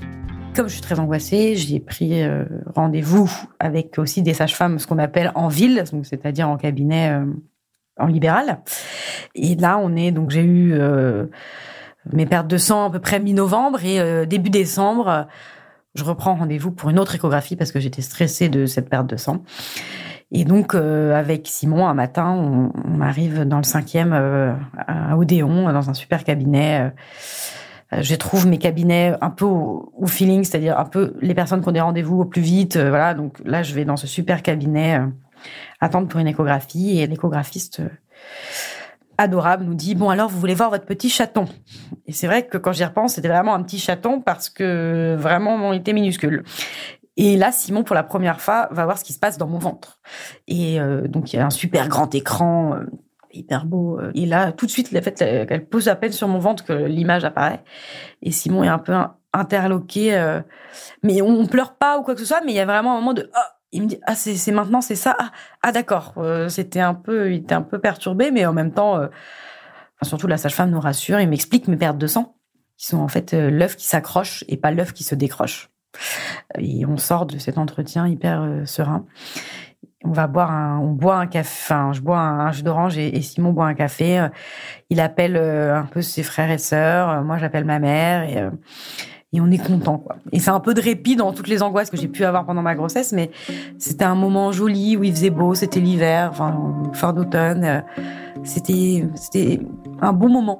Comme 0.54 0.68
je 0.68 0.74
suis 0.74 0.82
très 0.82 1.00
angoissée, 1.00 1.56
j'ai 1.56 1.80
pris 1.80 2.22
euh, 2.22 2.44
rendez-vous 2.76 3.32
avec 3.60 3.98
aussi 3.98 4.24
des 4.24 4.34
sages-femmes, 4.34 4.78
ce 4.78 4.88
qu'on 4.88 4.98
appelle 4.98 5.32
en 5.36 5.48
ville, 5.48 5.86
c'est-à-dire 6.04 6.50
en 6.50 6.58
cabinet 6.58 7.12
euh, 7.12 7.26
en 7.98 8.08
libéral. 8.08 8.60
Et 9.36 9.56
là, 9.56 9.80
on 9.82 9.96
est 9.96 10.12
donc 10.12 10.32
j'ai 10.32 10.44
eu 10.44 10.74
euh, 10.74 11.28
mes 12.14 12.26
pertes 12.26 12.48
de 12.48 12.58
sang 12.58 12.86
à 12.86 12.90
peu 12.92 13.00
près 13.00 13.20
mi-novembre 13.20 13.84
et 13.84 14.26
début 14.26 14.50
décembre, 14.50 15.28
je 15.96 16.04
reprends 16.04 16.36
rendez-vous 16.36 16.72
pour 16.72 16.90
une 16.90 17.00
autre 17.00 17.16
échographie 17.16 17.56
parce 17.56 17.72
que 17.72 17.80
j'étais 17.80 18.02
stressée 18.02 18.50
de 18.50 18.66
cette 18.66 18.90
perte 18.90 19.08
de 19.08 19.16
sang. 19.16 19.44
Et 20.32 20.44
donc, 20.44 20.76
euh, 20.76 21.16
avec 21.16 21.48
Simon, 21.48 21.88
un 21.88 21.94
matin, 21.94 22.32
on, 22.32 23.02
arrive 23.02 23.44
dans 23.44 23.58
le 23.58 23.64
cinquième 23.64 24.12
euh, 24.14 24.54
à 24.76 25.18
Odéon, 25.18 25.72
dans 25.72 25.90
un 25.90 25.94
super 25.94 26.24
cabinet. 26.24 26.92
Euh, 27.94 28.02
je 28.02 28.16
trouve 28.16 28.48
mes 28.48 28.58
cabinets 28.58 29.14
un 29.22 29.30
peu 29.30 29.46
au, 29.46 30.08
feeling, 30.08 30.44
c'est-à-dire 30.44 30.78
un 30.80 30.86
peu 30.86 31.14
les 31.22 31.36
personnes 31.36 31.62
qui 31.62 31.70
ont 31.70 31.74
des 31.74 31.82
rendez-vous 31.82 32.20
au 32.22 32.26
plus 32.26 32.42
vite. 32.42 32.78
voilà, 32.78 33.14
donc 33.14 33.38
là, 33.46 33.64
je 33.64 33.74
vais 33.76 33.86
dans 33.86 33.96
ce 33.96 34.08
super 34.08 34.42
cabinet 34.42 35.00
attendre 35.80 36.08
pour 36.08 36.20
une 36.20 36.28
échographie 36.28 37.00
et 37.00 37.08
l'échographiste 37.08 37.82
adorable 39.18 39.66
nous 39.66 39.76
dit 39.76 39.96
bon 39.96 40.10
alors 40.10 40.30
vous 40.30 40.40
voulez 40.40 40.56
voir 40.56 40.70
votre 40.70 40.86
petit 40.86 41.10
chaton 41.10 41.46
et 42.06 42.12
c'est 42.12 42.28
vrai 42.28 42.48
que 42.48 42.58
quand 42.58 42.72
j'y 42.72 42.84
repense 42.84 43.14
c'était 43.14 43.28
vraiment 43.28 43.54
un 43.54 43.64
petit 43.64 43.80
chaton 43.80 44.22
parce 44.22 44.50
que 44.50 45.16
vraiment 45.18 45.74
il 45.74 45.80
était 45.80 45.94
minuscule 45.94 46.44
et 47.18 47.38
là, 47.38 47.52
Simon, 47.52 47.84
pour 47.84 47.96
la 47.96 48.04
première 48.04 48.42
fois, 48.42 48.68
va 48.72 48.86
voir 48.86 48.98
ce 48.98 49.04
qui 49.04 49.14
se 49.14 49.20
passe 49.20 49.38
dans 49.38 49.48
mon 49.48 49.58
ventre. 49.58 50.00
Et 50.48 50.80
euh, 50.80 51.08
donc, 51.08 51.32
il 51.32 51.38
y 51.38 51.40
a 51.40 51.46
un 51.46 51.50
super 51.50 51.88
grand 51.88 52.14
écran, 52.14 52.76
euh, 52.76 52.86
hyper 53.32 53.66
beau. 53.66 54.00
Euh. 54.00 54.12
Et 54.16 54.26
là, 54.26 54.52
tout 54.52 54.66
de 54.66 54.72
suite, 54.72 54.92
le 54.92 55.02
fait 55.02 55.14
qu'elle 55.14 55.66
pose 55.66 55.88
à 55.88 55.96
peine 55.96 56.12
sur 56.12 56.28
mon 56.28 56.40
ventre 56.40 56.66
que 56.66 56.74
l'image 56.74 57.24
apparaît. 57.24 57.64
Et 58.22 58.32
Simon 58.32 58.64
est 58.64 58.70
un 58.70 58.80
peu 58.80 58.94
interloqué. 59.32 60.40
mais 61.04 61.22
on, 61.22 61.46
pleure 61.46 61.76
pas 61.76 61.98
ou 62.00 62.04
quoi 62.04 62.16
que 62.16 62.22
ce 62.22 62.26
soit, 62.26 62.42
mais 62.46 62.52
il 62.52 62.56
y 62.56 62.60
a 62.60 62.66
vraiment 62.66 62.94
un 62.94 63.00
moment 63.00 63.14
de... 63.14 63.30
Oh, 63.34 63.55
il 63.76 63.84
me 63.84 63.88
dit 63.88 64.00
ah 64.08 64.16
c'est 64.16 64.52
maintenant 64.52 64.82
c'est 64.82 64.96
ça 64.96 65.16
ah, 65.20 65.32
ah 65.62 65.72
d'accord 65.72 66.14
c'était 66.50 66.80
un 66.80 66.94
peu 66.94 67.32
il 67.32 67.38
était 67.38 67.56
un 67.56 67.62
peu 67.62 67.80
perturbé 67.80 68.32
mais 68.32 68.46
en 68.46 68.54
même 68.54 68.72
temps 68.72 69.00
surtout 70.02 70.28
la 70.28 70.38
sage-femme 70.38 70.72
nous 70.72 70.80
rassure 70.80 71.20
il 71.20 71.30
m'explique 71.30 71.68
mes 71.68 71.78
pertes 71.78 71.98
de 71.98 72.08
sang 72.08 72.36
qui 72.78 72.88
sont 72.88 73.00
en 73.00 73.08
fait 73.08 73.34
l'œuf 73.34 73.76
qui 73.76 73.86
s'accroche 73.86 74.44
et 74.48 74.58
pas 74.58 74.72
l'œuf 74.72 74.94
qui 74.94 75.04
se 75.04 75.16
décroche 75.16 75.70
et 76.58 76.86
on 76.86 76.98
sort 76.98 77.26
de 77.26 77.38
cet 77.38 77.58
entretien 77.58 78.08
hyper 78.08 78.42
euh, 78.42 78.66
serein. 78.66 79.06
On 80.04 80.12
va 80.12 80.28
boire 80.28 80.52
un, 80.52 80.78
on 80.80 80.92
boit 80.92 81.16
un 81.18 81.26
café, 81.26 81.50
enfin, 81.64 81.92
je 81.94 82.02
bois 82.02 82.20
un, 82.20 82.52
jus 82.52 82.62
d'orange 82.62 82.98
et, 82.98 83.22
Simon 83.22 83.54
boit 83.54 83.66
un 83.66 83.74
café. 83.74 84.20
Euh, 84.20 84.30
il 84.90 85.00
appelle 85.00 85.36
euh, 85.36 85.76
un 85.76 85.86
peu 85.86 86.02
ses 86.02 86.22
frères 86.22 86.52
et 86.52 86.60
sœurs. 86.60 87.24
Moi, 87.24 87.38
j'appelle 87.38 87.66
ma 87.66 87.80
mère 87.80 88.24
et, 88.24 88.38
et 89.36 89.42
on 89.42 89.52
est 89.52 89.64
content, 89.64 89.98
quoi. 89.98 90.16
Et 90.32 90.40
c'est 90.40 90.50
un 90.50 90.60
peu 90.60 90.74
de 90.74 90.82
répit 90.82 91.16
dans 91.16 91.34
toutes 91.34 91.48
les 91.48 91.62
angoisses 91.62 91.90
que 91.90 91.98
j'ai 91.98 92.08
pu 92.08 92.24
avoir 92.24 92.46
pendant 92.46 92.62
ma 92.62 92.74
grossesse, 92.74 93.12
mais 93.12 93.32
c'était 93.78 94.06
un 94.06 94.16
moment 94.16 94.52
joli 94.52 94.96
où 94.96 95.04
il 95.04 95.12
faisait 95.12 95.30
beau, 95.30 95.56
c'était 95.56 95.80
l'hiver, 95.80 96.30
enfin, 96.32 96.74
fin 96.94 97.14
d'automne. 97.14 97.84
C'était, 98.44 99.06
c'était 99.16 99.60
un 100.02 100.14
bon 100.14 100.30
moment. 100.30 100.60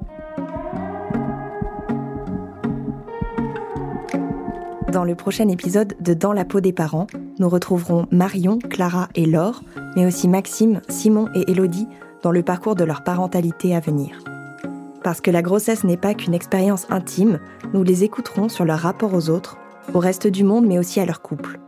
Dans 4.92 5.04
le 5.04 5.14
prochain 5.14 5.48
épisode 5.48 5.94
de 6.00 6.14
Dans 6.14 6.32
la 6.32 6.44
peau 6.44 6.60
des 6.60 6.72
parents, 6.72 7.06
nous 7.38 7.48
retrouverons 7.48 8.06
Marion, 8.10 8.58
Clara 8.58 9.08
et 9.14 9.26
Laure, 9.26 9.62
mais 9.94 10.06
aussi 10.06 10.28
Maxime, 10.28 10.80
Simon 10.88 11.28
et 11.34 11.50
Elodie 11.50 11.88
dans 12.22 12.30
le 12.30 12.42
parcours 12.42 12.74
de 12.74 12.84
leur 12.84 13.04
parentalité 13.04 13.74
à 13.74 13.80
venir. 13.80 14.18
Parce 15.06 15.20
que 15.20 15.30
la 15.30 15.40
grossesse 15.40 15.84
n'est 15.84 15.96
pas 15.96 16.14
qu'une 16.14 16.34
expérience 16.34 16.88
intime, 16.90 17.38
nous 17.72 17.84
les 17.84 18.02
écouterons 18.02 18.48
sur 18.48 18.64
leur 18.64 18.80
rapport 18.80 19.14
aux 19.14 19.30
autres, 19.30 19.56
au 19.94 20.00
reste 20.00 20.26
du 20.26 20.42
monde, 20.42 20.66
mais 20.66 20.80
aussi 20.80 20.98
à 20.98 21.06
leur 21.06 21.22
couple. 21.22 21.60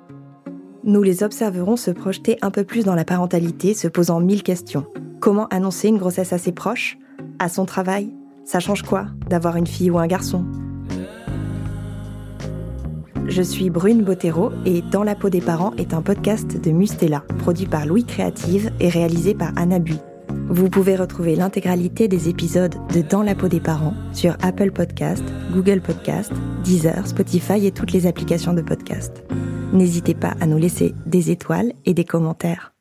Nous 0.83 1.05
les 1.05 1.22
observerons 1.22 1.77
se 1.77 1.92
projeter 1.92 2.37
un 2.42 2.51
peu 2.51 2.64
plus 2.64 2.85
dans 2.85 2.96
la 2.96 3.05
parentalité, 3.05 3.74
se 3.74 3.87
posant 3.87 4.18
mille 4.18 4.42
questions. 4.42 4.87
Comment 5.20 5.46
annoncer 5.51 5.87
une 5.87 5.98
grossesse 5.98 6.33
à 6.33 6.38
ses 6.38 6.51
proches? 6.51 6.98
À 7.38 7.48
son 7.48 7.64
travail? 7.64 8.12
Ça 8.44 8.59
change 8.59 8.83
quoi 8.83 9.07
d'avoir 9.29 9.55
une 9.55 9.68
fille 9.68 9.92
ou 9.92 10.01
un 10.01 10.09
garçon? 10.09 10.44
Je 13.29 13.42
suis 13.42 13.70
Brune 13.70 14.03
Bottero 14.03 14.51
et 14.64 14.83
Dans 14.83 15.05
la 15.05 15.14
peau 15.14 15.31
des 15.31 15.40
parents 15.40 15.74
est 15.79 15.94
un 15.94 16.03
podcast 16.03 16.61
de 16.61 16.72
Mustela, 16.72 17.20
produit 17.38 17.66
par 17.66 17.87
Louis 17.87 18.03
Créative 18.03 18.72
et 18.81 18.88
réalisé 18.88 19.33
par 19.33 19.53
Anna 19.55 19.79
Bui. 19.79 20.01
Vous 20.50 20.70
pouvez 20.70 20.96
retrouver 20.96 21.37
l'intégralité 21.37 22.08
des 22.08 22.30
épisodes 22.30 22.74
de 22.94 23.02
Dans 23.02 23.22
la 23.22 23.34
peau 23.34 23.48
des 23.48 23.61
parents 23.61 23.94
sur 24.14 24.34
Apple 24.40 24.70
Podcast, 24.70 25.22
Google 25.52 25.82
Podcast, 25.82 26.32
Deezer, 26.64 27.06
Spotify 27.06 27.66
et 27.66 27.70
toutes 27.70 27.92
les 27.92 28.06
applications 28.06 28.54
de 28.54 28.62
podcast. 28.62 29.22
N'hésitez 29.74 30.14
pas 30.14 30.34
à 30.40 30.46
nous 30.46 30.56
laisser 30.56 30.94
des 31.04 31.30
étoiles 31.30 31.74
et 31.84 31.92
des 31.92 32.04
commentaires. 32.04 32.77